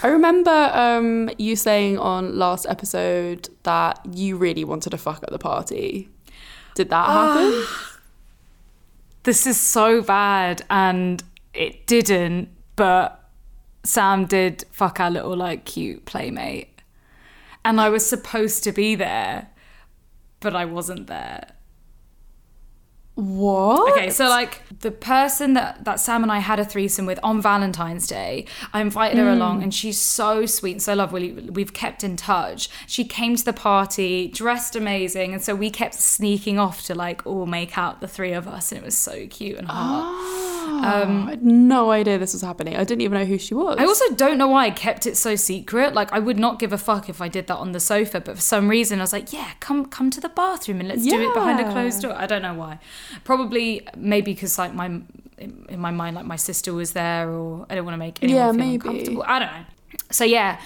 I 0.01 0.09
remember 0.11 0.51
um, 0.75 1.29
you 1.39 1.57
saying 1.57 1.99
on 1.99 2.39
last 2.39 2.67
episode 2.69 3.49
that 3.65 3.99
you 4.13 4.37
really 4.37 4.63
wanted 4.65 4.91
to 4.91 4.99
fuck 4.99 5.23
at 5.25 5.31
the 5.31 5.39
party. 5.39 6.09
Did 6.75 6.91
that 6.91 7.07
happen? 7.07 7.65
This 9.25 9.47
is 9.47 9.59
so 9.59 10.01
bad, 10.01 10.63
and 10.71 11.23
it 11.53 11.87
didn't, 11.87 12.49
but 12.77 13.31
Sam 13.85 14.27
did 14.27 14.65
fuck 14.71 15.01
our 15.01 15.11
little 15.11 15.37
like 15.37 15.65
cute 15.65 16.05
playmate. 16.05 16.83
And 17.65 17.81
I 17.81 17.89
was 17.89 18.07
supposed 18.07 18.65
to 18.65 18.73
be 18.73 18.95
there, 18.95 19.49
but 20.41 20.55
I 20.55 20.65
wasn't 20.65 21.09
there. 21.09 21.53
What? 23.19 23.95
Okay, 23.95 24.11
so 24.11 24.29
like 24.29 24.63
the 24.79 24.93
person 24.93 25.55
that, 25.55 25.85
that 25.85 25.99
Sam 25.99 26.23
and 26.23 26.31
I 26.31 26.39
had 26.39 26.61
a 26.61 26.65
threesome 26.65 27.05
with 27.05 27.19
on 27.25 27.43
Valentine's 27.43 28.07
Day, 28.07 28.47
I 28.73 28.81
invited 28.81 29.19
her 29.19 29.25
hmm. 29.25 29.37
along 29.37 29.65
and 29.65 29.75
she's 29.75 30.01
so 30.01 30.47
sweet 30.47 30.71
and 30.71 30.83
so 30.83 30.95
lovely. 30.95 31.33
We've 31.33 31.73
kept 31.73 32.05
in 32.05 32.15
touch. 32.17 32.71
She 32.87 33.05
came 33.05 33.35
to 33.35 33.45
the 33.45 33.53
party, 33.53 34.29
dressed 34.29 34.77
amazing, 34.77 35.33
and 35.33 35.43
so 35.43 35.57
we 35.57 35.69
kept 35.69 35.95
sneaking 35.95 36.61
off 36.61 36.85
to 36.85 36.95
like 36.95 37.27
all 37.27 37.47
make 37.47 37.77
out 37.77 38.01
the 38.01 38.07
three 38.07 38.33
of 38.33 38.47
us, 38.47 38.71
and 38.71 38.81
it 38.81 38.85
was 38.85 38.97
so 38.97 39.27
cute 39.27 39.59
and 39.59 39.67
hot. 39.67 40.05
Ah. 40.05 40.48
Um, 40.69 41.27
I 41.27 41.31
had 41.31 41.43
no 41.43 41.91
idea 41.91 42.19
this 42.19 42.33
was 42.33 42.43
happening. 42.43 42.77
I 42.77 42.85
didn't 42.85 43.01
even 43.03 43.19
know 43.19 43.25
who 43.25 43.39
she 43.39 43.55
was. 43.55 43.77
I 43.79 43.85
also 43.85 44.15
don't 44.15 44.39
know 44.39 44.49
why 44.49 44.67
I 44.67 44.71
kept 44.71 45.07
it 45.07 45.17
so 45.17 45.35
secret. 45.37 45.95
Like 45.95 46.13
I 46.13 46.19
would 46.19 46.39
not 46.39 46.59
give 46.59 46.73
a 46.73 46.79
fuck 46.79 47.09
if 47.09 47.21
I 47.21 47.29
did 47.29 47.47
that 47.49 47.57
on 47.57 47.73
the 47.73 47.81
sofa, 47.81 48.21
but 48.21 48.37
for 48.37 48.41
some 48.43 48.69
reason 48.69 48.99
I 49.01 49.03
was 49.03 49.13
like, 49.13 49.33
yeah, 49.33 49.51
come 49.61 49.87
come 49.87 50.11
to 50.11 50.21
the 50.21 50.29
bathroom 50.29 50.81
and 50.81 50.89
let's 50.89 51.05
do 51.05 51.21
it 51.21 51.35
behind 51.35 51.61
a 51.61 51.71
closed 51.73 52.03
door. 52.03 52.13
I 52.13 52.27
don't 52.27 52.43
know 52.43 52.55
why. 52.55 52.79
Probably 53.25 53.87
maybe 53.97 54.33
because 54.35 54.59
like 54.59 54.75
my 54.75 54.87
in, 54.87 55.67
in 55.69 55.79
my 55.81 55.91
mind 55.91 56.17
like 56.17 56.27
my 56.27 56.37
sister 56.37 56.73
was 56.75 56.93
there 56.93 57.31
or 57.31 57.67
I 57.71 57.75
don't 57.75 57.85
want 57.85 57.95
to 57.95 57.99
make 57.99 58.23
anyone 58.23 58.41
Yeah, 58.41 58.51
feel 58.53 58.59
maybe. 58.59 58.75
uncomfortable. 58.89 59.25
I 59.27 59.39
don't 59.39 59.53
know. 59.53 59.65
So 60.11 60.25
yeah, 60.25 60.61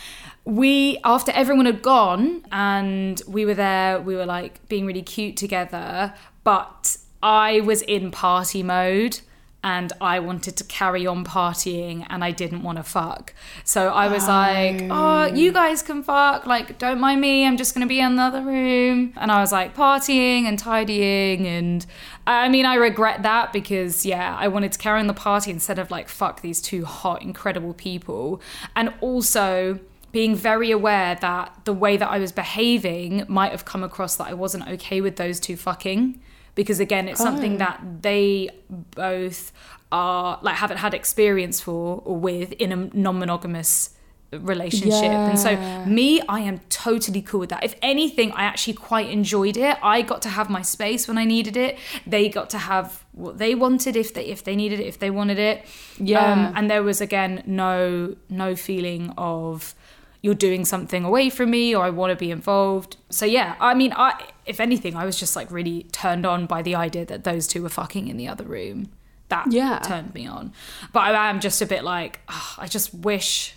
we 0.45 0.99
after 1.05 1.31
everyone 1.33 1.67
had 1.67 1.83
gone 1.83 2.45
and 2.51 3.21
we 3.29 3.45
were 3.45 3.55
there, 3.55 4.01
we 4.01 4.17
were 4.17 4.27
like 4.27 4.67
being 4.69 4.87
really 4.87 5.03
cute 5.03 5.37
together, 5.37 6.15
but 6.45 6.97
I 7.23 7.61
was 7.61 7.83
in 7.83 8.11
party 8.11 8.63
mode 8.63 9.21
and 9.65 9.93
I 10.01 10.19
wanted 10.19 10.57
to 10.57 10.65
carry 10.65 11.07
on 11.07 11.25
partying 11.25 12.05
and 12.11 12.25
I 12.25 12.33
didn't 12.33 12.63
want 12.63 12.79
to 12.79 12.83
fuck. 12.83 13.33
So 13.65 13.89
I 13.89 14.09
was 14.09 14.25
oh. 14.25 14.29
like, 14.29 14.83
oh, 14.91 15.35
you 15.35 15.53
guys 15.53 15.83
can 15.83 16.03
fuck. 16.03 16.47
Like, 16.47 16.79
don't 16.79 16.99
mind 16.99 17.21
me. 17.21 17.47
I'm 17.47 17.57
just 17.57 17.75
going 17.75 17.87
to 17.87 17.89
be 17.89 18.01
in 18.01 18.17
the 18.17 18.23
other 18.23 18.43
room. 18.43 19.13
And 19.17 19.31
I 19.31 19.41
was 19.41 19.53
like 19.53 19.77
partying 19.77 20.45
and 20.45 20.59
tidying. 20.59 21.47
And 21.47 21.87
I 22.27 22.49
mean, 22.49 22.67
I 22.67 22.75
regret 22.75 23.23
that 23.23 23.53
because, 23.53 24.05
yeah, 24.05 24.37
I 24.39 24.49
wanted 24.49 24.73
to 24.73 24.79
carry 24.79 24.99
on 24.99 25.07
the 25.07 25.15
party 25.15 25.53
instead 25.53 25.79
of 25.79 25.91
like 25.91 26.09
fuck 26.09 26.41
these 26.41 26.61
two 26.61 26.85
hot, 26.85 27.23
incredible 27.23 27.75
people. 27.75 28.41
And 28.75 28.93
also, 29.01 29.79
being 30.11 30.37
very 30.37 30.71
aware 30.71 31.15
that 31.17 31.59
the 31.65 31.73
way 31.73 31.97
that 31.97 32.09
I 32.09 32.19
was 32.19 32.33
behaving 32.33 33.25
might 33.29 33.51
have 33.51 33.65
come 33.65 33.83
across 33.83 34.17
that 34.17 34.29
I 34.29 34.35
wasn't 34.35 34.69
okay 34.69 35.01
with 35.01 35.17
those 35.17 35.41
two 35.41 35.57
fucking. 35.57 36.21
Because 36.55 36.81
again, 36.81 37.09
it's 37.09 37.21
something 37.21 37.59
that 37.59 37.81
they 38.03 38.51
both 38.69 39.53
are 39.91 40.39
like 40.43 40.57
haven't 40.57 40.79
had 40.79 40.95
experience 40.95 41.61
for 41.61 42.03
or 42.05 42.17
with 42.17 42.53
in 42.53 42.73
a 42.73 42.77
non-monogamous 42.77 43.91
relationship. 44.33 45.03
And 45.03 45.39
so 45.39 45.57
me, 45.85 46.21
I 46.23 46.41
am 46.41 46.61
totally 46.71 47.21
cool 47.21 47.41
with 47.41 47.51
that. 47.51 47.63
If 47.65 47.75
anything, 47.83 48.33
I 48.33 48.45
actually 48.45 48.75
quite 48.75 49.11
enjoyed 49.11 49.57
it. 49.57 49.77
I 49.83 50.03
got 50.03 50.23
to 50.23 50.31
have 50.31 50.49
my 50.49 50.63
space 50.63 51.07
when 51.07 51.19
I 51.19 51.25
needed 51.25 51.57
it. 51.57 51.79
They 52.07 52.29
got 52.29 52.49
to 52.51 52.59
have 52.59 53.05
what 53.13 53.39
they 53.39 53.55
wanted 53.55 53.97
if 53.97 54.15
they 54.15 54.25
if 54.25 54.45
they 54.45 54.57
needed 54.57 54.81
it, 54.81 54.87
if 54.87 54.99
they 54.99 55.11
wanted 55.11 55.39
it. 55.39 55.67
Yeah. 55.99 56.33
Um, 56.33 56.53
and 56.57 56.71
there 56.71 56.83
was 56.83 57.01
again 57.01 57.43
no 57.47 58.17
no 58.29 58.57
feeling 58.57 59.13
of 59.19 59.75
you're 60.23 60.35
doing 60.35 60.65
something 60.65 61.05
away 61.05 61.29
from 61.29 61.51
me 61.51 61.75
or 61.75 61.85
I 61.85 61.91
want 61.91 62.11
to 62.13 62.17
be 62.17 62.31
involved. 62.31 62.97
So 63.11 63.27
yeah, 63.27 63.57
I 63.61 63.75
mean, 63.75 63.93
I 63.97 64.29
if 64.47 64.61
anything, 64.61 64.97
I 64.97 65.05
was 65.05 65.19
just 65.19 65.37
like 65.37 65.51
really 65.51 65.85
turned 65.93 66.25
on 66.25 66.47
by 66.47 66.63
the 66.63 66.75
idea 66.75 67.05
that 67.07 67.25
those 67.25 67.47
two 67.47 67.63
were 67.63 67.69
fucking 67.69 68.09
in 68.09 68.17
the 68.17 68.29
other 68.29 68.45
room. 68.45 68.89
That 69.29 69.51
Yeah. 69.53 69.79
turned 69.81 70.15
me 70.15 70.27
on. 70.27 70.53
But 70.93 71.15
I 71.15 71.29
am 71.31 71.41
just 71.41 71.61
a 71.63 71.67
bit 71.67 71.83
like, 71.85 72.21
ah, 72.29 72.55
I 72.59 72.67
just 72.69 72.93
wish 72.95 73.55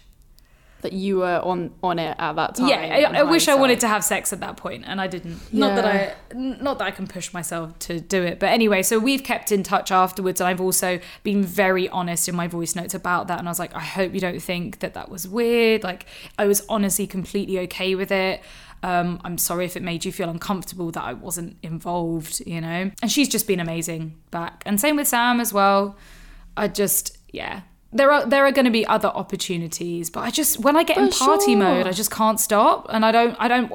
that 0.85 0.93
you 0.93 1.17
were 1.17 1.41
on 1.43 1.73
on 1.81 1.97
it 1.97 2.15
at 2.19 2.33
that 2.33 2.53
time. 2.53 2.67
yeah, 2.67 3.09
I, 3.15 3.19
I 3.19 3.23
wish 3.23 3.47
I 3.47 3.55
wanted 3.55 3.79
to 3.79 3.87
have 3.87 4.03
sex 4.03 4.31
at 4.31 4.39
that 4.41 4.55
point, 4.55 4.83
and 4.85 5.01
I 5.01 5.07
didn't. 5.07 5.51
Not 5.51 5.75
that 5.75 5.85
I, 5.85 6.13
not 6.35 6.77
that 6.77 6.85
I 6.85 6.91
can 6.91 7.07
push 7.07 7.33
myself 7.33 7.77
to 7.79 7.99
do 7.99 8.21
it. 8.21 8.39
But 8.39 8.49
anyway, 8.49 8.83
so 8.83 8.99
we've 8.99 9.23
kept 9.23 9.51
in 9.51 9.63
touch 9.63 9.91
afterwards, 9.91 10.39
and 10.39 10.47
I've 10.47 10.61
also 10.61 10.99
been 11.23 11.43
very 11.43 11.89
honest 11.89 12.29
in 12.29 12.35
my 12.35 12.47
voice 12.47 12.75
notes 12.75 12.93
about 12.93 13.27
that. 13.27 13.39
And 13.39 13.47
I 13.47 13.51
was 13.51 13.57
like, 13.57 13.75
I 13.75 13.79
hope 13.79 14.13
you 14.13 14.19
don't 14.19 14.39
think 14.39 14.79
that 14.79 14.93
that 14.93 15.09
was 15.09 15.27
weird. 15.27 15.83
Like, 15.83 16.05
I 16.37 16.45
was 16.45 16.63
honestly 16.69 17.07
completely 17.07 17.57
okay 17.61 17.95
with 17.95 18.11
it. 18.11 18.41
Um, 18.83 19.19
I'm 19.23 19.39
sorry 19.39 19.65
if 19.65 19.75
it 19.75 19.81
made 19.81 20.05
you 20.05 20.11
feel 20.11 20.29
uncomfortable 20.29 20.91
that 20.91 21.03
I 21.03 21.13
wasn't 21.13 21.57
involved, 21.63 22.43
you 22.45 22.61
know. 22.61 22.91
And 23.01 23.11
she's 23.11 23.27
just 23.27 23.47
been 23.47 23.59
amazing 23.59 24.21
back, 24.29 24.61
and 24.67 24.79
same 24.79 24.97
with 24.97 25.07
Sam 25.07 25.39
as 25.39 25.51
well. 25.51 25.97
I 26.55 26.67
just, 26.67 27.17
yeah. 27.31 27.61
There 27.95 28.11
are 28.11 28.25
there 28.25 28.45
are 28.45 28.51
going 28.51 28.65
to 28.65 28.71
be 28.71 28.85
other 28.85 29.07
opportunities, 29.07 30.09
but 30.09 30.21
I 30.21 30.29
just 30.29 30.59
when 30.59 30.75
I 30.75 30.83
get 30.83 30.97
in 30.97 31.09
party 31.09 31.53
sure. 31.53 31.57
mode, 31.57 31.87
I 31.87 31.91
just 31.91 32.11
can't 32.11 32.39
stop, 32.39 32.87
and 32.89 33.05
I 33.05 33.11
don't 33.11 33.35
I 33.39 33.47
don't 33.47 33.71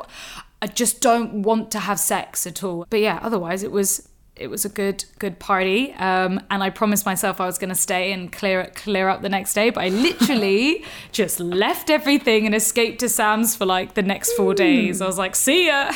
I 0.62 0.66
just 0.66 1.00
don't 1.00 1.42
want 1.42 1.70
to 1.72 1.78
have 1.80 1.98
sex 1.98 2.46
at 2.46 2.62
all. 2.62 2.87
But 2.90 3.00
yeah, 3.00 3.18
otherwise 3.22 3.62
it 3.62 3.72
was 3.72 4.09
it 4.37 4.48
was 4.48 4.64
a 4.64 4.68
good 4.68 5.04
good 5.18 5.38
party, 5.38 5.92
um, 5.94 6.40
and 6.50 6.62
I 6.62 6.70
promised 6.70 7.06
myself 7.06 7.40
I 7.40 7.46
was 7.46 7.59
going 7.59 7.68
to 7.68 7.74
stay 7.74 8.12
and 8.12 8.33
clear 8.33 8.70
clear 8.74 9.09
up 9.09 9.22
the 9.22 9.28
next 9.28 9.54
day. 9.54 9.70
But 9.70 9.85
I 9.85 9.88
literally 9.88 10.85
just 11.12 11.40
left 11.40 11.90
everything 11.90 12.46
and 12.46 12.54
escaped 12.54 13.00
to 13.00 13.09
Sam's 13.09 13.56
for 13.56 13.66
like 13.66 13.94
the 13.94 14.02
next 14.02 14.33
four 14.33 14.54
days. 14.54 15.00
I 15.00 15.06
was 15.06 15.18
like, 15.18 15.37
see 15.37 15.66
ya. 15.66 15.92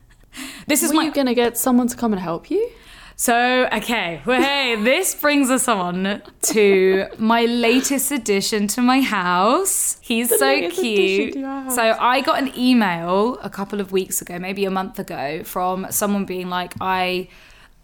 this 0.66 0.82
is 0.82 0.90
Were 0.90 0.96
my 0.96 1.04
you 1.04 1.12
gonna 1.12 1.34
get 1.34 1.56
someone 1.56 1.88
to 1.88 1.96
come 1.96 2.12
and 2.12 2.20
help 2.20 2.50
you? 2.50 2.70
So, 3.20 3.68
okay, 3.72 4.22
well, 4.24 4.40
hey, 4.40 4.76
this 4.76 5.12
brings 5.12 5.50
us 5.50 5.66
on 5.66 6.22
to 6.42 7.06
my 7.18 7.46
latest 7.46 8.12
addition 8.12 8.68
to 8.68 8.80
my 8.80 9.00
house. 9.00 9.98
He's 10.00 10.28
so 10.28 10.70
cute. 10.70 11.32
to 11.32 11.38
your 11.40 11.48
house. 11.48 11.74
So, 11.74 11.96
I 11.98 12.20
got 12.20 12.40
an 12.40 12.56
email 12.56 13.36
a 13.42 13.50
couple 13.50 13.80
of 13.80 13.90
weeks 13.90 14.22
ago, 14.22 14.38
maybe 14.38 14.64
a 14.66 14.70
month 14.70 15.00
ago, 15.00 15.42
from 15.42 15.88
someone 15.90 16.26
being 16.26 16.48
like, 16.48 16.74
I. 16.80 17.28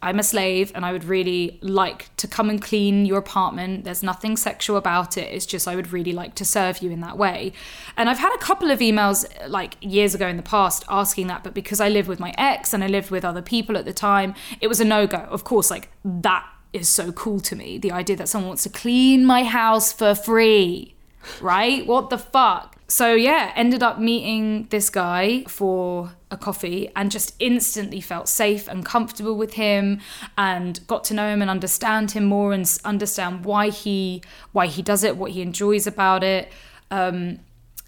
I'm 0.04 0.18
a 0.18 0.22
slave 0.22 0.70
and 0.74 0.84
I 0.84 0.92
would 0.92 1.04
really 1.04 1.58
like 1.62 2.14
to 2.18 2.28
come 2.28 2.50
and 2.50 2.60
clean 2.60 3.06
your 3.06 3.18
apartment. 3.18 3.84
There's 3.84 4.02
nothing 4.02 4.36
sexual 4.36 4.76
about 4.76 5.16
it. 5.16 5.32
It's 5.32 5.46
just 5.46 5.66
I 5.66 5.74
would 5.74 5.92
really 5.92 6.12
like 6.12 6.34
to 6.36 6.44
serve 6.44 6.82
you 6.82 6.90
in 6.90 7.00
that 7.00 7.16
way. 7.16 7.54
And 7.96 8.10
I've 8.10 8.18
had 8.18 8.34
a 8.34 8.38
couple 8.38 8.70
of 8.70 8.80
emails 8.80 9.24
like 9.48 9.76
years 9.80 10.14
ago 10.14 10.28
in 10.28 10.36
the 10.36 10.42
past 10.42 10.84
asking 10.90 11.28
that, 11.28 11.42
but 11.42 11.54
because 11.54 11.80
I 11.80 11.88
live 11.88 12.06
with 12.06 12.20
my 12.20 12.34
ex 12.36 12.74
and 12.74 12.84
I 12.84 12.86
lived 12.86 13.10
with 13.10 13.24
other 13.24 13.40
people 13.40 13.78
at 13.78 13.86
the 13.86 13.94
time, 13.94 14.34
it 14.60 14.68
was 14.68 14.78
a 14.78 14.84
no 14.84 15.06
go. 15.06 15.26
Of 15.30 15.44
course, 15.44 15.70
like 15.70 15.88
that 16.04 16.46
is 16.74 16.86
so 16.86 17.10
cool 17.12 17.40
to 17.40 17.56
me. 17.56 17.78
The 17.78 17.92
idea 17.92 18.16
that 18.16 18.28
someone 18.28 18.48
wants 18.48 18.64
to 18.64 18.68
clean 18.68 19.24
my 19.24 19.42
house 19.42 19.90
for 19.90 20.14
free, 20.14 20.94
right? 21.40 21.86
What 21.86 22.10
the 22.10 22.18
fuck? 22.18 22.76
So 22.88 23.14
yeah, 23.14 23.52
ended 23.56 23.82
up 23.82 23.98
meeting 23.98 24.66
this 24.68 24.90
guy 24.90 25.44
for 25.48 26.12
a 26.34 26.36
coffee 26.36 26.90
and 26.94 27.10
just 27.10 27.34
instantly 27.38 28.00
felt 28.00 28.28
safe 28.28 28.68
and 28.68 28.84
comfortable 28.84 29.36
with 29.36 29.54
him 29.54 30.00
and 30.36 30.86
got 30.86 31.04
to 31.04 31.14
know 31.14 31.28
him 31.32 31.40
and 31.40 31.50
understand 31.50 32.10
him 32.10 32.24
more 32.24 32.52
and 32.52 32.78
understand 32.84 33.44
why 33.46 33.70
he 33.70 34.22
why 34.52 34.66
he 34.66 34.82
does 34.82 35.02
it, 35.02 35.16
what 35.16 35.30
he 35.30 35.40
enjoys 35.40 35.86
about 35.86 36.22
it. 36.22 36.52
Um, 36.90 37.38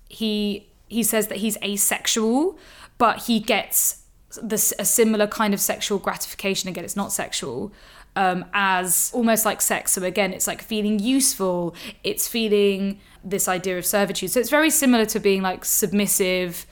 he 0.08 0.66
he 0.88 1.02
says 1.02 1.26
that 1.26 1.38
he's 1.38 1.58
asexual, 1.62 2.58
but 2.96 3.24
he 3.24 3.40
gets 3.40 4.02
this 4.42 4.72
a 4.78 4.84
similar 4.84 5.26
kind 5.26 5.52
of 5.52 5.60
sexual 5.60 5.98
gratification. 5.98 6.68
Again, 6.68 6.84
it's 6.84 6.96
not 6.96 7.12
sexual. 7.12 7.72
Um, 8.14 8.46
as 8.54 9.10
almost 9.12 9.44
like 9.44 9.60
sex. 9.60 9.92
So 9.92 10.02
again, 10.02 10.32
it's 10.32 10.46
like 10.46 10.62
feeling 10.62 10.98
useful. 10.98 11.74
It's 12.02 12.26
feeling 12.26 12.98
this 13.22 13.46
idea 13.46 13.76
of 13.76 13.84
servitude. 13.84 14.30
So 14.30 14.40
it's 14.40 14.48
very 14.48 14.70
similar 14.70 15.04
to 15.06 15.20
being 15.20 15.42
like 15.42 15.66
submissive. 15.66 16.66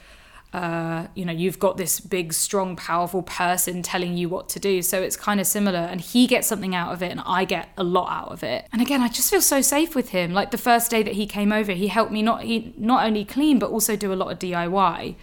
Uh, 0.55 1.09
you 1.17 1.25
know, 1.25 1.33
you've 1.33 1.59
got 1.59 1.77
this 1.79 1.99
big, 1.99 2.33
strong, 2.33 2.77
powerful 2.77 3.23
person 3.23 3.83
telling 3.83 4.17
you 4.17 4.29
what 4.29 4.49
to 4.49 4.61
do. 4.61 4.83
So 4.83 5.03
it's 5.03 5.17
kind 5.17 5.41
of 5.41 5.49
similar. 5.49 5.81
And 5.81 6.01
he 6.01 6.29
gets 6.29 6.47
something 6.47 6.77
out 6.77 6.93
of 6.93 7.03
it, 7.03 7.11
and 7.11 7.21
I 7.27 7.45
get 7.45 7.71
a 7.77 7.83
lot 7.83 8.13
out 8.13 8.31
of 8.31 8.45
it. 8.45 8.69
And 8.73 8.81
again, 8.81 9.01
I 9.01 9.09
just 9.09 9.29
feel 9.33 9.41
so 9.43 9.61
safe 9.61 9.97
with 9.97 10.11
him. 10.11 10.33
Like 10.33 10.53
the 10.53 10.59
first 10.59 10.93
day 10.93 11.03
that 11.03 11.15
he 11.15 11.27
came 11.27 11.51
over, 11.53 11.73
he 11.73 11.89
helped 11.89 12.13
me 12.13 12.23
not 12.23 12.45
he 12.45 12.73
not 12.79 13.05
only 13.05 13.25
clean 13.25 13.59
but 13.59 13.71
also 13.71 13.97
do 13.97 14.13
a 14.13 14.15
lot 14.15 14.31
of 14.31 14.39
DIY, 14.39 15.17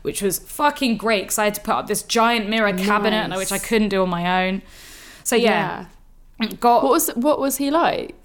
which 0.00 0.22
was 0.22 0.38
fucking 0.38 0.96
great 0.96 1.24
because 1.24 1.38
I 1.38 1.44
had 1.44 1.54
to 1.56 1.60
put 1.60 1.74
up 1.74 1.86
this 1.86 2.02
giant 2.02 2.48
mirror 2.48 2.72
cabinet, 2.72 3.28
Nice. 3.28 3.38
which 3.38 3.52
I 3.52 3.58
couldn't 3.58 3.90
do 3.90 4.00
on 4.00 4.08
my 4.08 4.46
own. 4.46 4.62
So 5.24 5.36
yeah, 5.36 5.86
got 6.58 6.84
What 6.84 6.92
was 6.92 7.08
what 7.10 7.38
was 7.38 7.58
he 7.58 7.70
like? 7.70 8.16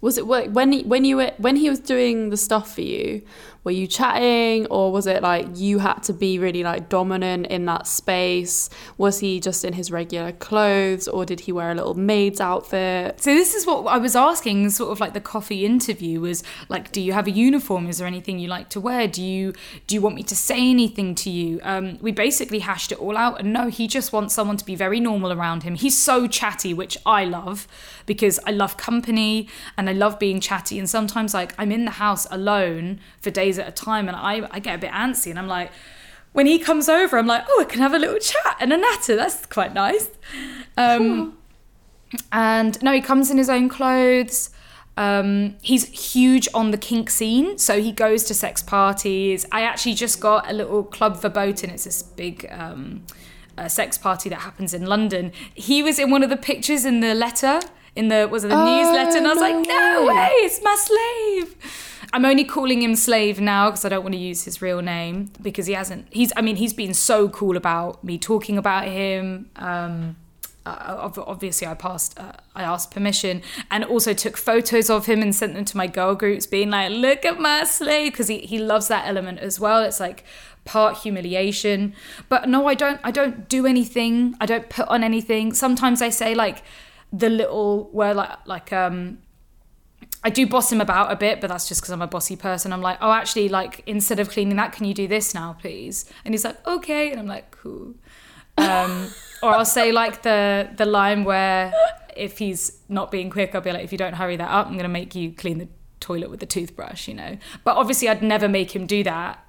Was 0.00 0.16
it 0.16 0.26
when 0.26 0.72
he, 0.72 0.84
when 0.84 1.04
you 1.04 1.16
were 1.16 1.32
when 1.36 1.56
he 1.56 1.68
was 1.68 1.80
doing 1.80 2.30
the 2.30 2.36
stuff 2.38 2.74
for 2.74 2.80
you? 2.82 3.22
Were 3.68 3.72
you 3.72 3.86
chatting 3.86 4.66
or 4.70 4.90
was 4.90 5.06
it 5.06 5.22
like 5.22 5.46
you 5.54 5.78
had 5.78 6.02
to 6.02 6.14
be 6.14 6.38
really 6.38 6.62
like 6.62 6.88
dominant 6.88 7.46
in 7.48 7.66
that 7.66 7.86
space? 7.86 8.70
Was 8.96 9.20
he 9.20 9.40
just 9.40 9.62
in 9.62 9.74
his 9.74 9.90
regular 9.90 10.32
clothes 10.32 11.06
or 11.06 11.26
did 11.26 11.40
he 11.40 11.52
wear 11.52 11.70
a 11.70 11.74
little 11.74 11.92
maid's 11.92 12.40
outfit? 12.40 13.20
So 13.20 13.34
this 13.34 13.54
is 13.54 13.66
what 13.66 13.82
I 13.82 13.98
was 13.98 14.16
asking, 14.16 14.70
sort 14.70 14.90
of 14.90 15.00
like 15.00 15.12
the 15.12 15.20
coffee 15.20 15.66
interview 15.66 16.18
was 16.18 16.42
like, 16.70 16.92
do 16.92 17.02
you 17.02 17.12
have 17.12 17.26
a 17.26 17.30
uniform? 17.30 17.88
Is 17.88 17.98
there 17.98 18.06
anything 18.06 18.38
you 18.38 18.48
like 18.48 18.70
to 18.70 18.80
wear? 18.80 19.06
Do 19.06 19.22
you 19.22 19.52
do 19.86 19.94
you 19.94 20.00
want 20.00 20.16
me 20.16 20.22
to 20.22 20.36
say 20.36 20.70
anything 20.70 21.14
to 21.16 21.28
you? 21.28 21.60
Um, 21.62 21.98
we 22.00 22.10
basically 22.10 22.60
hashed 22.60 22.90
it 22.90 22.98
all 22.98 23.18
out, 23.18 23.38
and 23.38 23.52
no, 23.52 23.68
he 23.68 23.86
just 23.86 24.14
wants 24.14 24.34
someone 24.34 24.56
to 24.56 24.64
be 24.64 24.76
very 24.76 24.98
normal 24.98 25.30
around 25.30 25.62
him. 25.62 25.74
He's 25.74 25.98
so 25.98 26.26
chatty, 26.26 26.72
which 26.72 26.96
I 27.04 27.26
love 27.26 27.68
because 28.06 28.40
I 28.46 28.52
love 28.52 28.78
company 28.78 29.46
and 29.76 29.90
I 29.90 29.92
love 29.92 30.18
being 30.18 30.40
chatty. 30.40 30.78
And 30.78 30.88
sometimes 30.88 31.34
like 31.34 31.52
I'm 31.58 31.70
in 31.70 31.84
the 31.84 31.92
house 31.92 32.26
alone 32.30 33.00
for 33.20 33.30
days 33.30 33.57
at 33.58 33.68
a 33.68 33.72
time, 33.72 34.08
and 34.08 34.16
I 34.16 34.48
I 34.50 34.58
get 34.60 34.74
a 34.76 34.78
bit 34.78 34.90
antsy, 34.92 35.30
and 35.30 35.38
I'm 35.38 35.48
like. 35.48 35.70
When 36.34 36.46
he 36.46 36.58
comes 36.58 36.90
over, 36.90 37.16
I'm 37.18 37.26
like, 37.26 37.44
oh, 37.48 37.62
I 37.62 37.64
can 37.64 37.80
have 37.80 37.94
a 37.94 37.98
little 37.98 38.18
chat 38.18 38.58
and 38.60 38.70
a 38.72 38.76
natter. 38.76 39.16
That's 39.16 39.46
quite 39.46 39.72
nice. 39.72 40.08
Um, 40.76 41.38
and 42.30 42.80
no, 42.82 42.92
he 42.92 43.00
comes 43.00 43.30
in 43.30 43.38
his 43.38 43.48
own 43.48 43.68
clothes. 43.68 44.50
Um, 44.96 45.56
he's 45.62 46.12
huge 46.12 46.46
on 46.52 46.70
the 46.70 46.76
kink 46.76 47.08
scene, 47.08 47.56
so 47.56 47.80
he 47.80 47.92
goes 47.92 48.24
to 48.24 48.34
sex 48.34 48.62
parties. 48.62 49.46
I 49.50 49.62
actually 49.62 49.94
just 49.94 50.20
got 50.20 50.48
a 50.48 50.52
little 50.52 50.84
Klub 50.84 51.20
Verboten. 51.20 51.70
It's 51.70 51.84
this 51.84 52.02
big 52.02 52.46
um, 52.50 53.04
uh, 53.56 53.66
sex 53.68 53.96
party 53.96 54.28
that 54.28 54.40
happens 54.40 54.74
in 54.74 54.84
London. 54.86 55.32
He 55.54 55.82
was 55.82 55.98
in 55.98 56.10
one 56.10 56.22
of 56.22 56.30
the 56.30 56.36
pictures 56.36 56.84
in 56.84 57.00
the 57.00 57.14
letter, 57.14 57.60
in 57.96 58.08
the 58.08 58.28
was 58.30 58.44
it 58.44 58.48
the 58.48 58.54
Oh, 58.56 58.64
newsletter, 58.64 59.16
and 59.18 59.26
I 59.26 59.30
was 59.30 59.40
no 59.40 59.48
like, 59.48 59.66
no 59.66 60.06
way. 60.06 60.14
way, 60.14 60.30
it's 60.42 60.62
my 60.62 60.76
slave. 60.76 61.56
I'm 62.12 62.24
only 62.24 62.44
calling 62.44 62.82
him 62.82 62.96
slave 62.96 63.40
now 63.40 63.70
because 63.70 63.84
I 63.84 63.88
don't 63.88 64.02
want 64.02 64.14
to 64.14 64.20
use 64.20 64.44
his 64.44 64.62
real 64.62 64.80
name 64.80 65.30
because 65.42 65.66
he 65.66 65.74
hasn't. 65.74 66.06
He's. 66.10 66.32
I 66.36 66.42
mean, 66.42 66.56
he's 66.56 66.72
been 66.72 66.94
so 66.94 67.28
cool 67.28 67.56
about 67.56 68.02
me 68.02 68.18
talking 68.18 68.56
about 68.56 68.84
him. 68.86 69.50
Um, 69.56 70.16
uh, 70.68 71.10
obviously 71.26 71.66
I 71.66 71.74
passed 71.74 72.18
uh, 72.18 72.32
I 72.54 72.62
asked 72.62 72.90
permission 72.90 73.42
and 73.70 73.84
also 73.84 74.12
took 74.12 74.36
photos 74.36 74.90
of 74.90 75.06
him 75.06 75.22
and 75.22 75.34
sent 75.34 75.54
them 75.54 75.64
to 75.64 75.76
my 75.76 75.86
girl 75.86 76.14
groups 76.14 76.46
being 76.46 76.70
like 76.70 76.90
look 76.90 77.24
at 77.24 77.40
my 77.40 77.64
slave 77.64 78.12
because 78.12 78.28
he, 78.28 78.40
he 78.40 78.58
loves 78.58 78.88
that 78.88 79.06
element 79.06 79.38
as 79.38 79.58
well 79.58 79.82
it's 79.82 80.00
like 80.00 80.24
part 80.64 80.98
humiliation 80.98 81.94
but 82.28 82.48
no 82.48 82.66
I 82.66 82.74
don't 82.74 83.00
I 83.02 83.10
don't 83.10 83.48
do 83.48 83.66
anything 83.66 84.34
I 84.40 84.46
don't 84.46 84.68
put 84.68 84.86
on 84.88 85.02
anything 85.02 85.54
sometimes 85.54 86.02
I 86.02 86.10
say 86.10 86.34
like 86.34 86.62
the 87.12 87.30
little 87.30 87.88
where 87.92 88.12
like 88.12 88.46
like 88.46 88.72
um 88.72 89.18
I 90.24 90.30
do 90.30 90.46
boss 90.46 90.72
him 90.72 90.80
about 90.80 91.12
a 91.12 91.16
bit, 91.16 91.40
but 91.40 91.48
that's 91.48 91.68
just 91.68 91.80
because 91.80 91.92
I'm 91.92 92.02
a 92.02 92.06
bossy 92.06 92.36
person. 92.36 92.72
I'm 92.72 92.82
like, 92.82 92.98
oh, 93.00 93.12
actually, 93.12 93.48
like 93.48 93.82
instead 93.86 94.18
of 94.18 94.30
cleaning 94.30 94.56
that, 94.56 94.72
can 94.72 94.84
you 94.84 94.94
do 94.94 95.06
this 95.06 95.34
now, 95.34 95.56
please? 95.60 96.04
And 96.24 96.34
he's 96.34 96.44
like, 96.44 96.66
okay, 96.66 97.10
and 97.10 97.20
I'm 97.20 97.26
like, 97.26 97.50
cool. 97.50 97.94
Um, 98.56 99.10
or 99.42 99.50
I'll 99.50 99.64
say 99.64 99.92
like 99.92 100.22
the 100.22 100.70
the 100.76 100.86
line 100.86 101.24
where 101.24 101.72
if 102.16 102.38
he's 102.38 102.80
not 102.88 103.10
being 103.10 103.30
quick, 103.30 103.54
I'll 103.54 103.60
be 103.60 103.72
like, 103.72 103.84
if 103.84 103.92
you 103.92 103.98
don't 103.98 104.14
hurry 104.14 104.36
that 104.36 104.50
up, 104.50 104.66
I'm 104.66 104.76
gonna 104.76 104.88
make 104.88 105.14
you 105.14 105.32
clean 105.32 105.58
the 105.58 105.68
toilet 106.00 106.30
with 106.30 106.40
the 106.40 106.46
toothbrush, 106.46 107.06
you 107.06 107.14
know. 107.14 107.38
But 107.62 107.76
obviously, 107.76 108.08
I'd 108.08 108.22
never 108.22 108.48
make 108.48 108.74
him 108.74 108.86
do 108.86 109.04
that. 109.04 109.44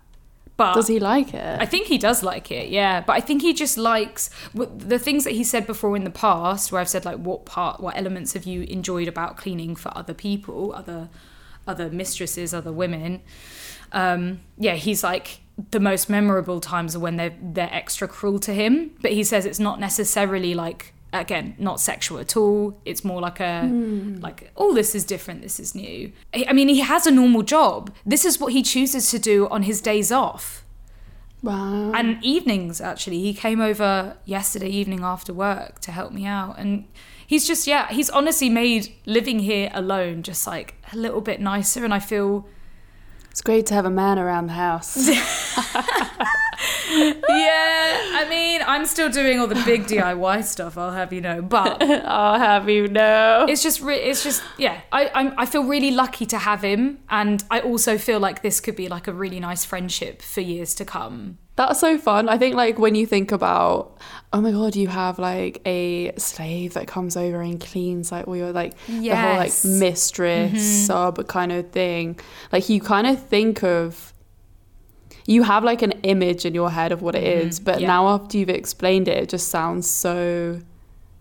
But 0.59 0.73
Does 0.73 0.87
he 0.87 0.99
like 0.99 1.33
it? 1.33 1.57
I 1.61 1.65
think 1.65 1.87
he 1.87 1.97
does 1.97 2.21
like 2.21 2.51
it, 2.51 2.67
yeah. 2.67 2.99
But 2.99 3.13
I 3.13 3.21
think 3.21 3.41
he 3.41 3.53
just 3.53 3.77
likes 3.77 4.29
the 4.53 4.99
things 4.99 5.23
that 5.23 5.31
he 5.31 5.43
said 5.45 5.65
before 5.65 5.95
in 5.95 6.03
the 6.03 6.09
past, 6.09 6.69
where 6.69 6.81
I've 6.81 6.89
said 6.89 7.05
like, 7.05 7.17
what 7.17 7.45
part, 7.45 7.79
what 7.79 7.97
elements 7.97 8.33
have 8.33 8.43
you 8.43 8.63
enjoyed 8.63 9.07
about 9.07 9.37
cleaning 9.37 9.73
for 9.77 9.89
other 9.97 10.13
people, 10.13 10.73
other, 10.73 11.07
other 11.65 11.89
mistresses, 11.89 12.53
other 12.53 12.73
women? 12.73 13.21
Um, 13.93 14.41
yeah, 14.57 14.75
he's 14.75 15.01
like 15.01 15.39
the 15.71 15.79
most 15.79 16.09
memorable 16.09 16.59
times 16.59 16.93
are 16.95 16.99
when 16.99 17.15
they're 17.15 17.35
they're 17.41 17.73
extra 17.73 18.07
cruel 18.07 18.39
to 18.39 18.53
him. 18.53 18.91
But 19.01 19.13
he 19.13 19.23
says 19.23 19.45
it's 19.45 19.59
not 19.59 19.79
necessarily 19.79 20.53
like 20.53 20.93
again 21.13 21.55
not 21.57 21.79
sexual 21.79 22.19
at 22.19 22.35
all. 22.37 22.79
It's 22.85 23.03
more 23.03 23.21
like 23.21 23.39
a 23.39 23.61
hmm. 23.61 24.19
like 24.19 24.51
oh 24.57 24.73
this 24.73 24.95
is 24.95 25.03
different 25.03 25.41
this 25.41 25.59
is 25.59 25.75
new. 25.75 26.11
I 26.33 26.45
I 26.49 26.53
mean 26.53 26.67
he 26.67 26.81
has 26.81 27.07
a 27.07 27.11
normal 27.11 27.43
job. 27.43 27.93
This 28.05 28.25
is 28.25 28.39
what 28.39 28.53
he 28.53 28.61
chooses 28.61 29.09
to 29.11 29.19
do 29.19 29.47
on 29.49 29.63
his 29.63 29.81
days 29.81 30.11
off. 30.11 30.65
Wow. 31.41 31.93
and 31.93 32.21
evenings 32.21 32.81
actually. 32.81 33.19
He 33.19 33.33
came 33.33 33.61
over 33.61 34.17
yesterday 34.25 34.67
evening 34.67 35.03
after 35.03 35.33
work 35.33 35.79
to 35.81 35.91
help 35.91 36.11
me 36.11 36.25
out. 36.25 36.55
And 36.57 36.85
he's 37.25 37.47
just 37.47 37.65
yeah 37.67 37.87
he's 37.89 38.09
honestly 38.09 38.49
made 38.49 38.93
living 39.05 39.39
here 39.39 39.69
alone 39.73 40.23
just 40.23 40.45
like 40.45 40.75
a 40.91 40.97
little 40.97 41.21
bit 41.21 41.39
nicer. 41.39 41.85
And 41.85 41.93
i 41.93 41.99
feel 41.99 42.45
It's 43.39 43.45
great 43.45 43.67
to 43.67 43.73
have 43.73 43.85
a 43.85 43.89
man 43.89 44.19
around 44.19 44.47
the 44.47 44.53
house. 44.53 45.07
yeah 45.07 45.15
i 46.89 48.25
mean 48.29 48.61
i'm 48.65 48.85
still 48.85 49.09
doing 49.09 49.39
all 49.39 49.47
the 49.47 49.61
big 49.63 49.85
diy 49.85 50.43
stuff 50.43 50.77
i'll 50.77 50.91
have 50.91 51.13
you 51.13 51.21
know 51.21 51.41
but 51.41 51.81
I'll 52.05 52.37
have 52.37 52.67
you 52.67 52.87
know. 52.89 53.45
it's 53.47 53.63
just 53.63 53.79
re- 53.79 53.95
it's 53.95 54.23
just 54.23 54.43
yeah 54.57 54.81
I 54.91 55.09
I'm, 55.13 55.33
I 55.37 55.45
feel 55.45 55.63
really 55.63 55.91
lucky 55.91 56.25
to 56.25 56.37
have 56.37 56.63
him 56.63 56.99
and 57.09 57.41
I 57.49 57.61
also 57.61 57.97
feel 57.97 58.19
like 58.19 58.41
this 58.41 58.59
could 58.59 58.75
be 58.75 58.89
like 58.89 59.07
a 59.07 59.13
really 59.13 59.39
nice 59.39 59.63
friendship 59.63 60.21
for 60.21 60.41
years 60.41 60.75
to 60.75 60.83
come 60.83 61.37
That's 61.59 61.79
so 61.79 61.97
fun. 61.97 62.29
I 62.29 62.37
think 62.37 62.55
like 62.55 62.79
when 62.79 62.95
you 62.95 63.05
think 63.05 63.33
about, 63.33 63.97
oh 64.31 64.39
my 64.39 64.51
god, 64.51 64.77
you 64.77 64.87
have 64.87 65.19
like 65.19 65.61
a 65.65 66.13
slave 66.17 66.73
that 66.75 66.87
comes 66.87 67.17
over 67.17 67.41
and 67.41 67.59
cleans 67.59 68.11
like 68.13 68.27
all 68.29 68.37
your 68.37 68.53
like 68.53 68.73
the 68.87 68.93
whole 68.93 69.35
like 69.35 69.47
Yes. 69.47 69.65
Mm-hmm. 69.65 69.79
mistress 69.79 70.85
sub 70.87 71.27
kind 71.27 71.51
of 71.51 71.69
thing. 71.71 72.17
Like 72.53 72.69
you 72.69 72.79
kind 72.79 73.05
of 73.07 73.21
think 73.21 73.61
of 73.63 74.13
you 75.25 75.43
have 75.43 75.63
like 75.65 75.81
an 75.81 75.91
image 76.03 76.45
in 76.45 76.55
your 76.55 76.71
head 76.71 76.91
of 76.93 77.01
what 77.01 77.13
it 77.15 77.23
is, 77.23 77.59
but 77.59 77.73
Mm-hmm. 77.73 77.81
yeah. 77.81 77.87
now 77.87 78.07
after 78.07 78.37
you've 78.37 78.49
explained 78.49 79.07
it, 79.09 79.17
it 79.23 79.29
just 79.29 79.49
sounds 79.49 79.85
so 79.89 80.61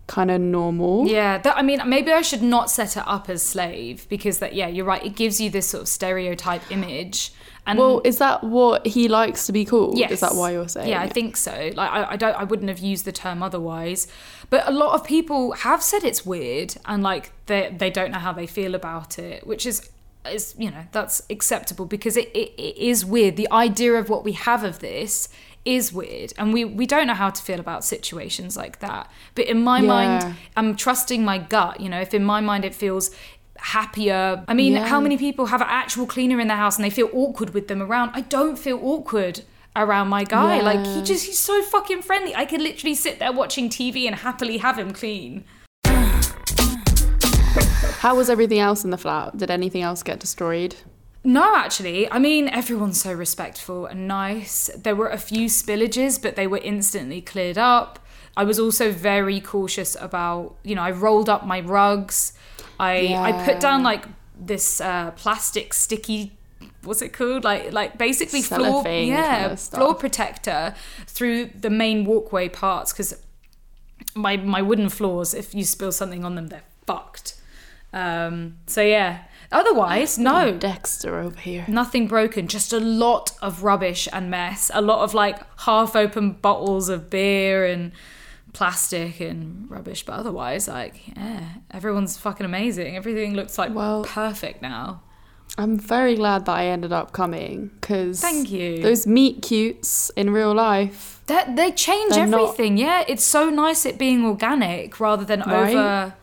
kind 0.07 0.31
of 0.31 0.41
normal. 0.41 1.05
yeah 1.07 1.37
that 1.37 1.55
I 1.55 1.61
mean 1.61 1.81
maybe 1.87 2.11
I 2.11 2.23
should 2.23 2.41
not 2.41 2.71
set 2.71 2.97
it 2.97 3.03
up 3.05 3.29
as 3.29 3.43
slave 3.43 4.07
because 4.09 4.39
that 4.39 4.55
yeah 4.55 4.67
you're 4.67 4.85
right 4.93 5.05
it 5.05 5.15
gives 5.15 5.39
you 5.39 5.51
this 5.51 5.67
sort 5.67 5.81
of 5.83 5.87
stereotype 5.87 6.63
image 6.71 7.31
and 7.69 7.79
Well, 7.79 8.01
is 8.03 8.17
that 8.17 8.43
what 8.43 8.85
he 8.85 9.07
likes 9.07 9.45
to 9.45 9.51
be 9.51 9.63
called? 9.65 9.97
Yes. 9.97 10.11
Is 10.11 10.19
that 10.21 10.35
why 10.35 10.51
you're 10.51 10.67
saying? 10.67 10.89
Yeah, 10.89 11.01
I 11.01 11.07
think 11.09 11.37
so. 11.37 11.71
Like 11.75 11.91
I, 11.91 12.11
I 12.11 12.15
don't 12.15 12.35
I 12.35 12.43
wouldn't 12.43 12.69
have 12.69 12.79
used 12.79 13.05
the 13.05 13.11
term 13.11 13.41
otherwise. 13.43 14.07
But 14.49 14.67
a 14.67 14.71
lot 14.71 14.93
of 14.95 15.03
people 15.03 15.51
have 15.53 15.81
said 15.83 16.03
it's 16.03 16.25
weird 16.25 16.75
and 16.85 17.03
like 17.03 17.31
they 17.45 17.73
they 17.77 17.89
don't 17.89 18.11
know 18.11 18.19
how 18.19 18.33
they 18.33 18.47
feel 18.47 18.73
about 18.75 19.19
it, 19.19 19.45
which 19.47 19.65
is 19.65 19.89
is 20.29 20.53
you 20.57 20.69
know, 20.69 20.83
that's 20.91 21.21
acceptable 21.29 21.85
because 21.85 22.17
it, 22.17 22.27
it, 22.35 22.49
it 22.57 22.77
is 22.77 23.05
weird. 23.05 23.37
The 23.37 23.49
idea 23.51 23.93
of 23.93 24.09
what 24.09 24.23
we 24.23 24.33
have 24.33 24.63
of 24.63 24.79
this 24.79 25.29
is 25.65 25.91
weird 25.93 26.33
and 26.37 26.53
we 26.53 26.65
we 26.65 26.85
don't 26.85 27.07
know 27.07 27.13
how 27.13 27.29
to 27.29 27.41
feel 27.41 27.59
about 27.59 27.83
situations 27.85 28.57
like 28.57 28.79
that. 28.79 29.09
But 29.35 29.45
in 29.45 29.63
my 29.63 29.79
Yeah. 29.79 29.87
mind 29.87 30.35
I'm 30.57 30.75
trusting 30.75 31.23
my 31.23 31.37
gut, 31.37 31.79
you 31.79 31.89
know, 31.89 32.01
if 32.01 32.13
in 32.13 32.23
my 32.23 32.41
mind 32.41 32.65
it 32.65 32.73
feels 32.75 33.11
happier. 33.61 34.43
I 34.47 34.53
mean, 34.53 34.73
Yeah. 34.73 34.87
how 34.87 34.99
many 34.99 35.17
people 35.17 35.47
have 35.47 35.61
an 35.61 35.67
actual 35.69 36.05
cleaner 36.05 36.39
in 36.39 36.47
their 36.47 36.57
house 36.57 36.77
and 36.77 36.85
they 36.85 36.89
feel 36.89 37.09
awkward 37.13 37.53
with 37.53 37.67
them 37.67 37.81
around? 37.81 38.11
I 38.13 38.21
don't 38.21 38.57
feel 38.57 38.79
awkward 38.81 39.41
around 39.75 40.07
my 40.07 40.23
guy. 40.23 40.61
Like 40.61 40.85
he 40.85 41.01
just 41.03 41.25
he's 41.25 41.39
so 41.39 41.61
fucking 41.63 42.01
friendly. 42.01 42.35
I 42.35 42.45
could 42.45 42.61
literally 42.61 42.95
sit 42.95 43.19
there 43.19 43.31
watching 43.31 43.69
TV 43.69 44.05
and 44.07 44.15
happily 44.15 44.57
have 44.57 44.77
him 44.77 44.91
clean. 44.91 45.43
How 47.99 48.15
was 48.15 48.29
everything 48.29 48.59
else 48.59 48.83
in 48.85 48.91
the 48.91 48.97
flat? 48.97 49.35
Did 49.37 49.51
anything 49.51 49.81
else 49.81 50.03
get 50.03 50.19
destroyed? 50.19 50.75
No, 51.23 51.55
actually. 51.57 52.09
I 52.09 52.17
mean, 52.17 52.47
everyone's 52.47 53.01
so 53.01 53.11
respectful 53.11 53.85
and 53.85 54.07
nice. 54.07 54.69
There 54.77 54.95
were 54.95 55.09
a 55.09 55.17
few 55.17 55.47
spillages, 55.47 56.21
but 56.21 56.37
they 56.37 56.47
were 56.47 56.59
instantly 56.63 57.19
cleared 57.21 57.57
up. 57.57 57.99
I 58.37 58.45
was 58.45 58.57
also 58.57 58.91
very 58.93 59.41
cautious 59.41 59.97
about, 59.99 60.55
you 60.63 60.75
know, 60.75 60.81
I 60.81 60.91
rolled 60.91 61.27
up 61.27 61.45
my 61.45 61.59
rugs. 61.59 62.31
I 62.79 63.15
I 63.15 63.45
put 63.45 63.59
down 63.59 63.83
like 63.83 64.05
this 64.39 64.79
uh, 64.81 65.11
plastic 65.11 65.73
sticky 65.73 66.31
what's 66.83 67.01
it 67.01 67.13
called? 67.13 67.43
Like 67.43 67.71
like 67.71 67.97
basically 67.97 68.41
floor 68.41 68.87
yeah, 68.87 69.41
kinda 69.41 69.57
floor 69.57 69.93
protector 69.93 70.75
through 71.07 71.47
the 71.47 71.69
main 71.69 72.05
walkway 72.05 72.49
parts 72.49 72.93
cuz 72.93 73.13
my 74.15 74.37
my 74.37 74.61
wooden 74.61 74.89
floors 74.89 75.33
if 75.33 75.53
you 75.53 75.63
spill 75.63 75.91
something 75.91 76.23
on 76.23 76.35
them 76.35 76.47
they're 76.47 76.63
fucked. 76.85 77.35
Um 77.93 78.57
so 78.67 78.81
yeah. 78.81 79.23
Otherwise, 79.51 80.19
no. 80.19 80.55
Dexter 80.55 81.19
over 81.19 81.39
here. 81.39 81.65
Nothing 81.67 82.07
broken, 82.07 82.47
just 82.47 82.71
a 82.71 82.79
lot 82.79 83.31
of 83.41 83.63
rubbish 83.63 84.07
and 84.13 84.29
mess. 84.29 84.69
A 84.75 84.81
lot 84.81 84.99
of 84.99 85.15
like 85.15 85.39
half 85.61 85.95
open 85.95 86.33
bottles 86.33 86.87
of 86.87 87.09
beer 87.09 87.65
and 87.65 87.91
plastic 88.53 89.19
and 89.19 89.69
rubbish. 89.69 90.03
But 90.05 90.13
otherwise, 90.13 90.67
like, 90.67 91.07
yeah, 91.15 91.43
everyone's 91.71 92.17
fucking 92.17 92.45
amazing. 92.45 92.95
Everything 92.95 93.33
looks 93.33 93.57
like 93.57 93.73
Well- 93.73 94.03
perfect 94.03 94.61
now. 94.61 95.01
I'm 95.57 95.77
very 95.77 96.15
glad 96.15 96.45
that 96.45 96.51
I 96.55 96.67
ended 96.67 96.93
up 96.93 97.11
coming 97.11 97.71
because 97.81 98.21
Thank 98.21 98.51
you. 98.51 98.81
Those 98.83 99.07
meet 99.07 99.41
cutes 99.41 100.09
in 100.15 100.29
real 100.29 100.53
life. 100.53 101.21
That 101.25 101.55
they 101.55 101.71
change 101.71 102.13
They're 102.13 102.27
not- 102.27 102.41
everything. 102.53 102.77
Yeah, 102.77 103.03
it's 103.07 103.23
so 103.23 103.49
nice 103.49 103.85
it 103.85 103.97
being 103.97 104.23
organic 104.25 104.99
rather 104.99 105.25
than 105.25 105.41
Right? 105.41 105.75
over 105.75 106.13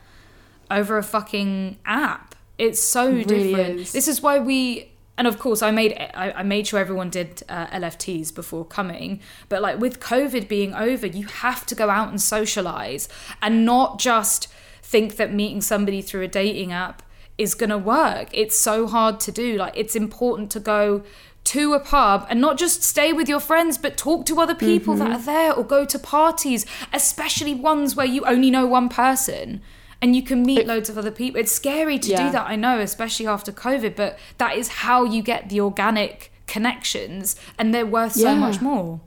over 0.70 0.98
a 0.98 1.02
fucking 1.02 1.76
app. 1.84 2.34
It's 2.58 2.80
so 2.82 3.08
It 3.08 3.30
really 3.30 3.48
different. 3.54 3.80
is. 3.80 3.92
This 3.92 4.08
is 4.08 4.22
why 4.22 4.38
we 4.38 4.90
and 5.18 5.26
of 5.26 5.38
course, 5.38 5.62
I 5.62 5.70
made 5.70 5.94
I, 6.14 6.32
I 6.32 6.42
made 6.42 6.66
sure 6.66 6.78
everyone 6.78 7.10
did 7.10 7.42
uh, 7.48 7.66
LFTs 7.68 8.34
before 8.34 8.64
coming. 8.64 9.20
But 9.48 9.62
like 9.62 9.78
with 9.78 10.00
COVID 10.00 10.48
being 10.48 10.74
over, 10.74 11.06
you 11.06 11.26
have 11.26 11.64
to 11.66 11.74
go 11.74 11.88
out 11.88 12.08
and 12.08 12.20
socialize, 12.20 13.08
and 13.40 13.64
not 13.64 13.98
just 13.98 14.48
think 14.82 15.16
that 15.16 15.32
meeting 15.32 15.60
somebody 15.60 16.02
through 16.02 16.22
a 16.22 16.28
dating 16.28 16.72
app 16.72 17.02
is 17.38 17.54
gonna 17.54 17.78
work. 17.78 18.28
It's 18.32 18.58
so 18.58 18.86
hard 18.86 19.20
to 19.20 19.32
do. 19.32 19.56
Like 19.56 19.72
it's 19.76 19.96
important 19.96 20.50
to 20.52 20.60
go 20.60 21.02
to 21.44 21.74
a 21.74 21.80
pub 21.80 22.26
and 22.28 22.40
not 22.40 22.58
just 22.58 22.82
stay 22.82 23.12
with 23.12 23.28
your 23.28 23.40
friends, 23.40 23.78
but 23.78 23.96
talk 23.96 24.26
to 24.26 24.40
other 24.40 24.54
people 24.54 24.94
that 24.96 25.10
are 25.12 25.18
there 25.18 25.52
or 25.52 25.64
go 25.64 25.84
to 25.84 25.98
parties, 25.98 26.66
especially 26.92 27.54
ones 27.54 27.94
where 27.94 28.06
you 28.06 28.24
only 28.24 28.50
know 28.50 28.66
one 28.66 28.88
person 28.88 29.62
and 30.02 30.14
you 30.14 30.22
can 30.22 30.42
meet 30.42 30.66
loads 30.66 30.88
of 30.90 30.98
other 30.98 31.10
people. 31.10 31.40
It's 31.40 31.52
scary 31.52 31.98
to 31.98 32.10
Yeah. 32.10 32.26
do 32.26 32.32
that, 32.32 32.46
I 32.48 32.56
know, 32.56 32.78
especially 32.80 33.26
after 33.26 33.50
COVID, 33.52 33.96
but 33.96 34.18
that 34.38 34.56
is 34.56 34.68
how 34.68 35.04
you 35.04 35.22
get 35.22 35.48
the 35.48 35.60
organic 35.60 36.32
connections 36.46 37.36
and 37.58 37.74
they're 37.74 37.86
worth 37.86 38.12
so 38.12 38.34
much 38.36 38.60
more. 38.60 39.00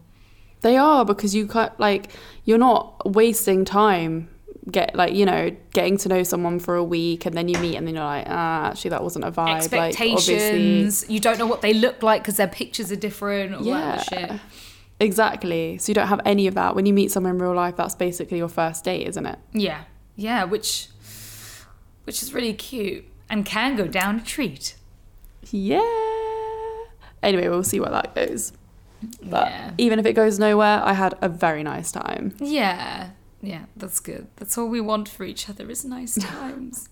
They 0.61 0.75
are 0.77 1.05
because 1.05 1.33
you 1.33 1.47
can't 1.47 1.77
like 1.79 2.11
you're 2.43 2.57
not 2.57 3.09
wasting 3.13 3.63
time 3.65 4.29
get 4.69 4.93
like 4.93 5.15
you 5.15 5.25
know 5.25 5.49
getting 5.73 5.97
to 5.97 6.09
know 6.09 6.21
someone 6.21 6.59
for 6.59 6.75
a 6.75 6.83
week 6.83 7.25
and 7.25 7.35
then 7.35 7.47
you 7.47 7.57
meet 7.59 7.75
and 7.75 7.87
then 7.87 7.95
you're 7.95 8.03
like 8.03 8.25
ah 8.27 8.67
actually 8.69 8.89
that 8.89 9.01
wasn't 9.01 9.23
a 9.25 9.31
vibe 9.31 9.71
like 9.71 9.95
obviously 9.99 10.11
Expectations. 10.11 11.05
you 11.09 11.19
don't 11.19 11.39
know 11.39 11.47
what 11.47 11.61
they 11.61 11.73
look 11.73 12.03
like 12.03 12.21
because 12.21 12.35
their 12.35 12.47
pictures 12.47 12.91
are 12.91 12.95
different 12.97 13.55
or 13.55 13.63
yeah 13.63 14.03
shit. 14.03 14.31
exactly 14.99 15.77
so 15.77 15.89
you 15.89 15.93
don't 15.95 16.07
have 16.07 16.21
any 16.25 16.45
of 16.45 16.53
that 16.55 16.75
when 16.75 16.85
you 16.85 16.93
meet 16.93 17.09
someone 17.09 17.33
in 17.35 17.39
real 17.41 17.55
life 17.55 17.75
that's 17.77 17.95
basically 17.95 18.37
your 18.37 18.49
first 18.49 18.83
date 18.83 19.07
isn't 19.07 19.25
it 19.25 19.39
Yeah. 19.53 19.83
Yeah, 20.19 20.43
which 20.43 20.87
which 22.05 22.21
is 22.23 22.33
really 22.33 22.53
cute 22.53 23.05
and 23.29 23.45
can 23.45 23.75
go 23.75 23.87
down 23.87 24.19
a 24.19 24.23
treat. 24.23 24.75
yeah 25.51 25.79
anyway 27.21 27.47
we'll 27.49 27.63
see 27.63 27.79
where 27.79 27.91
that 27.91 28.15
goes 28.15 28.51
but 29.21 29.47
Yeah. 29.47 29.71
even 29.77 29.99
if 29.99 30.05
it 30.05 30.13
goes 30.13 30.39
nowhere 30.39 30.81
i 30.83 30.93
had 30.93 31.13
a 31.21 31.29
very 31.29 31.63
nice 31.63 31.91
time 31.91 32.33
Yeah. 32.39 33.09
Yeah, 33.41 33.65
that's 33.77 34.01
good. 34.01 34.27
That's 34.35 34.57
all 34.57 34.67
we 34.67 34.81
want 34.81 35.07
for 35.07 35.23
each 35.23 35.49
other 35.49 35.69
is 35.69 35.85
nice 35.85 36.15
times. 36.33 36.89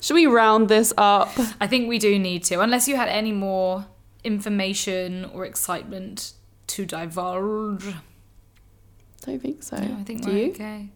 should 0.00 0.14
we 0.14 0.26
round 0.26 0.68
this 0.70 0.94
up 0.96 1.32
I 1.60 1.66
think 1.66 1.88
we 1.90 1.98
do 1.98 2.18
need 2.18 2.42
to, 2.44 2.54
unless 2.60 2.88
you 2.88 2.96
had 2.96 3.08
any 3.08 3.32
more 3.32 3.84
information 4.24 5.26
or 5.34 5.44
excitement 5.44 6.32
to 6.68 6.86
divulge. 6.86 7.84
don't 9.26 9.42
think 9.42 9.62
so 9.62 9.76
No, 9.76 9.96
I 10.00 10.04
think 10.04 10.22
do 10.22 10.30
we're 10.30 10.38
you 10.44 10.50
okay. 10.52 10.88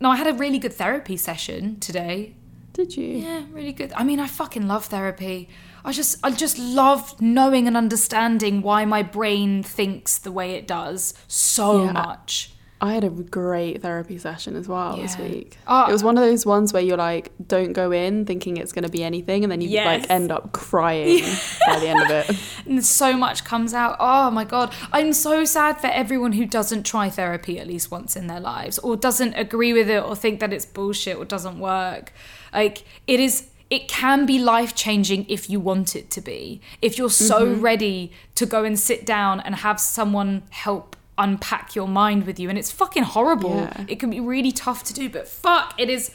No, 0.00 0.10
I 0.10 0.16
had 0.16 0.26
a 0.26 0.32
really 0.32 0.58
good 0.58 0.72
therapy 0.72 1.16
session 1.16 1.78
today. 1.80 2.34
did 2.72 2.96
you 2.96 3.04
Yeah, 3.18 3.42
really 3.52 3.72
good. 3.72 3.92
I 3.94 4.04
mean, 4.04 4.20
I 4.20 4.26
fucking 4.28 4.66
love 4.66 4.86
therapy. 4.86 5.48
I 5.84 5.92
just 5.92 6.18
I 6.22 6.30
just 6.30 6.58
love 6.58 7.20
knowing 7.20 7.66
and 7.66 7.76
understanding 7.76 8.62
why 8.62 8.84
my 8.84 9.02
brain 9.02 9.62
thinks 9.62 10.16
the 10.18 10.32
way 10.32 10.52
it 10.52 10.66
does 10.68 11.12
so 11.26 11.84
Yeah. 11.84 11.92
much. 11.92 12.52
I 12.82 12.94
had 12.94 13.04
a 13.04 13.10
great 13.10 13.82
therapy 13.82 14.16
session 14.16 14.56
as 14.56 14.66
well 14.66 14.96
this 14.96 15.18
week. 15.18 15.58
Oh. 15.66 15.86
it 15.88 15.92
was 15.92 16.02
one 16.02 16.16
of 16.16 16.24
those 16.24 16.46
ones 16.46 16.72
where 16.72 16.82
you're 16.82 16.96
like, 16.96 17.30
don't 17.46 17.74
go 17.74 17.92
in 17.92 18.24
thinking 18.24 18.56
it's 18.56 18.72
going 18.72 18.84
to 18.84 18.90
be 18.90 19.04
anything, 19.04 19.42
and 19.44 19.52
then 19.52 19.60
you 19.60 19.68
Yes. 19.68 19.84
like 20.02 20.10
end 20.10 20.32
up 20.32 20.52
crying 20.52 21.22
by 21.66 21.78
the 21.78 21.88
end 21.88 22.00
of 22.02 22.10
it. 22.10 22.36
And 22.66 22.84
so 22.84 23.16
much 23.16 23.44
comes 23.44 23.74
out. 23.74 23.96
Oh 24.00 24.30
my 24.30 24.44
god. 24.44 24.72
I'm 24.92 25.12
so 25.12 25.44
sad 25.44 25.80
for 25.80 25.88
everyone 25.88 26.32
who 26.32 26.46
doesn't 26.46 26.84
try 26.84 27.10
therapy 27.10 27.58
at 27.58 27.66
least 27.66 27.90
once 27.90 28.16
in 28.16 28.26
their 28.28 28.40
lives 28.40 28.78
or 28.78 28.96
doesn't 28.96 29.34
agree 29.34 29.72
with 29.72 29.90
it 29.90 30.02
or 30.02 30.14
think 30.16 30.40
that 30.40 30.52
it's 30.52 30.64
bullshit 30.66 31.16
or 31.16 31.24
doesn't 31.24 31.58
work. 31.58 32.12
Like 32.52 32.84
it 33.06 33.18
is 33.20 33.48
it 33.70 33.88
can 33.88 34.24
be 34.26 34.38
life 34.38 34.74
changing 34.74 35.26
if 35.28 35.48
you 35.50 35.60
want 35.60 35.94
it 35.96 36.10
to 36.10 36.20
be. 36.20 36.60
If 36.80 36.96
you're 36.98 37.10
so 37.10 37.46
Mm-hmm. 37.46 37.60
ready 37.60 38.12
to 38.36 38.46
go 38.46 38.64
and 38.64 38.78
sit 38.78 39.04
down 39.04 39.40
and 39.40 39.54
have 39.56 39.78
someone 39.80 40.42
help 40.50 40.96
unpack 41.20 41.76
your 41.76 41.86
mind 41.86 42.26
with 42.26 42.40
you 42.40 42.48
and 42.48 42.58
it's 42.58 42.70
fucking 42.70 43.04
horrible. 43.04 43.56
Yeah. 43.56 43.84
It 43.86 44.00
can 44.00 44.10
be 44.10 44.20
really 44.20 44.52
tough 44.52 44.82
to 44.84 44.94
do, 44.94 45.08
but 45.08 45.28
fuck, 45.28 45.74
it 45.78 45.88
is 45.88 46.10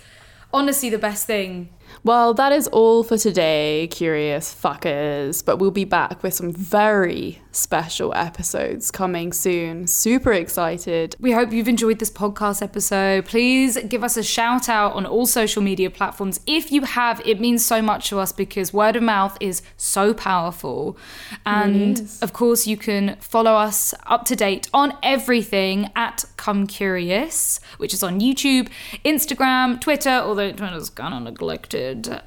honestly 0.54 0.90
the 0.90 0.98
best 0.98 1.28
thing. 1.28 1.70
Well, 2.04 2.34
that 2.36 2.52
is 2.52 2.68
all 2.68 3.04
for 3.04 3.18
today, 3.18 3.88
curious 3.92 4.54
fuckers. 4.54 5.44
But 5.44 5.58
we'll 5.58 5.72
be 5.72 5.86
back 5.86 6.22
with 6.24 6.34
some 6.34 6.52
very 6.52 7.42
special 7.52 8.14
episodes 8.16 8.92
coming 8.92 9.32
soon. 9.32 9.88
Super 9.88 10.34
excited. 10.34 11.16
We 11.20 11.32
hope 11.32 11.52
you've 11.52 11.68
enjoyed 11.68 12.00
this 12.00 12.12
podcast 12.12 12.62
episode. 12.62 13.26
Please 13.26 13.78
give 13.88 14.04
us 14.04 14.18
a 14.18 14.24
shout 14.24 14.68
out 14.70 14.94
on 14.94 15.06
all 15.06 15.26
social 15.26 15.62
media 15.62 15.90
platforms. 15.90 16.40
If 16.46 16.72
you 16.72 16.82
have, 16.82 17.22
it 17.26 17.40
means 17.40 17.66
so 17.66 17.82
much 17.82 18.10
to 18.10 18.20
us 18.20 18.32
because 18.32 18.74
word 18.74 18.96
of 18.96 19.04
mouth 19.04 19.38
is 19.40 19.62
so 19.78 20.14
powerful. 20.14 20.98
And 21.46 22.10
of 22.22 22.34
course, 22.34 22.68
you 22.68 22.78
can 22.78 23.16
follow 23.20 23.54
us 23.54 23.94
up 24.06 24.26
to 24.26 24.36
date 24.36 24.70
on 24.74 24.98
everything 25.02 25.92
at 25.96 26.26
Come 26.38 26.68
Curious, 26.68 27.60
which 27.78 27.94
is 27.94 28.04
on 28.04 28.20
YouTube, 28.20 28.70
Instagram, 29.04 29.80
Twitter, 29.80 30.10
although 30.10 30.52
Twitter's 30.52 30.90
kind 30.90 31.14
of 31.14 31.24
neglected. 31.24 31.75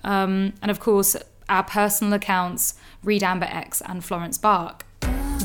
Um, 0.05 0.53
and 0.63 0.71
of 0.71 0.81
course, 0.81 1.17
our 1.49 1.65
personal 1.65 2.13
accounts, 2.15 2.75
Reed 3.03 3.23
Amber 3.23 3.49
X 3.51 3.83
and 3.87 4.05
Florence 4.05 4.39
Bark. 4.39 4.85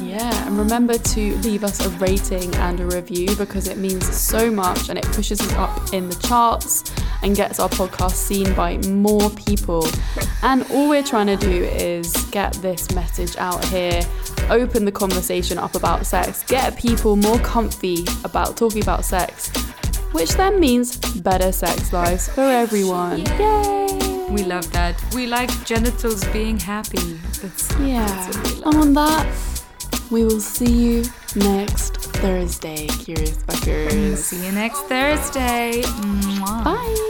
Yeah, 0.02 0.48
and 0.48 0.58
remember 0.58 0.98
to 0.98 1.36
leave 1.38 1.64
us 1.64 1.86
a 1.86 1.90
rating 1.92 2.54
and 2.56 2.80
a 2.80 2.86
review 2.86 3.36
because 3.36 3.68
it 3.68 3.78
means 3.78 4.06
so 4.16 4.52
much 4.52 4.90
and 4.90 4.98
it 4.98 5.06
pushes 5.06 5.40
us 5.40 5.54
up 5.54 5.94
in 5.94 6.10
the 6.10 6.16
charts 6.16 6.84
and 7.22 7.36
gets 7.36 7.60
our 7.60 7.70
podcast 7.70 8.14
seen 8.16 8.54
by 8.54 8.78
more 8.78 9.30
people. 9.32 9.88
And 10.42 10.66
all 10.72 10.90
we're 10.90 11.04
trying 11.04 11.28
to 11.28 11.38
do 11.38 11.64
is 11.64 12.12
get 12.32 12.54
this 12.56 12.92
message 12.94 13.38
out 13.38 13.64
here, 13.66 14.02
open 14.50 14.86
the 14.86 14.92
conversation 14.92 15.58
up 15.58 15.76
about 15.76 16.06
sex, 16.06 16.44
get 16.44 16.78
people 16.78 17.16
more 17.16 17.40
comfy 17.40 18.06
about 18.24 18.58
talking 18.58 18.82
about 18.82 19.06
sex, 19.06 19.52
which 20.14 20.32
then 20.36 20.60
means 20.60 20.98
better 21.22 21.52
sex 21.52 21.92
lives 21.92 22.30
for 22.30 22.42
everyone. 22.42 23.26
Yay! 23.26 24.28
We 24.30 24.44
love 24.44 24.72
that. 24.72 24.96
We 25.14 25.28
like 25.28 25.52
genitals 25.66 26.24
being 26.30 26.58
happy. 26.58 27.20
That's 27.42 27.70
Yeah. 27.80 28.32
And 28.66 28.76
on 28.76 28.94
that, 28.94 29.28
we 30.10 30.24
will 30.24 30.40
see 30.40 30.72
you 30.72 31.04
next 31.36 31.98
Thursday, 32.24 32.88
curious 32.88 33.38
fuckers. 33.44 34.18
See 34.18 34.46
you 34.46 34.52
next 34.52 34.82
Thursday. 34.88 35.82
Mwah. 35.84 36.64
Bye. 36.64 37.10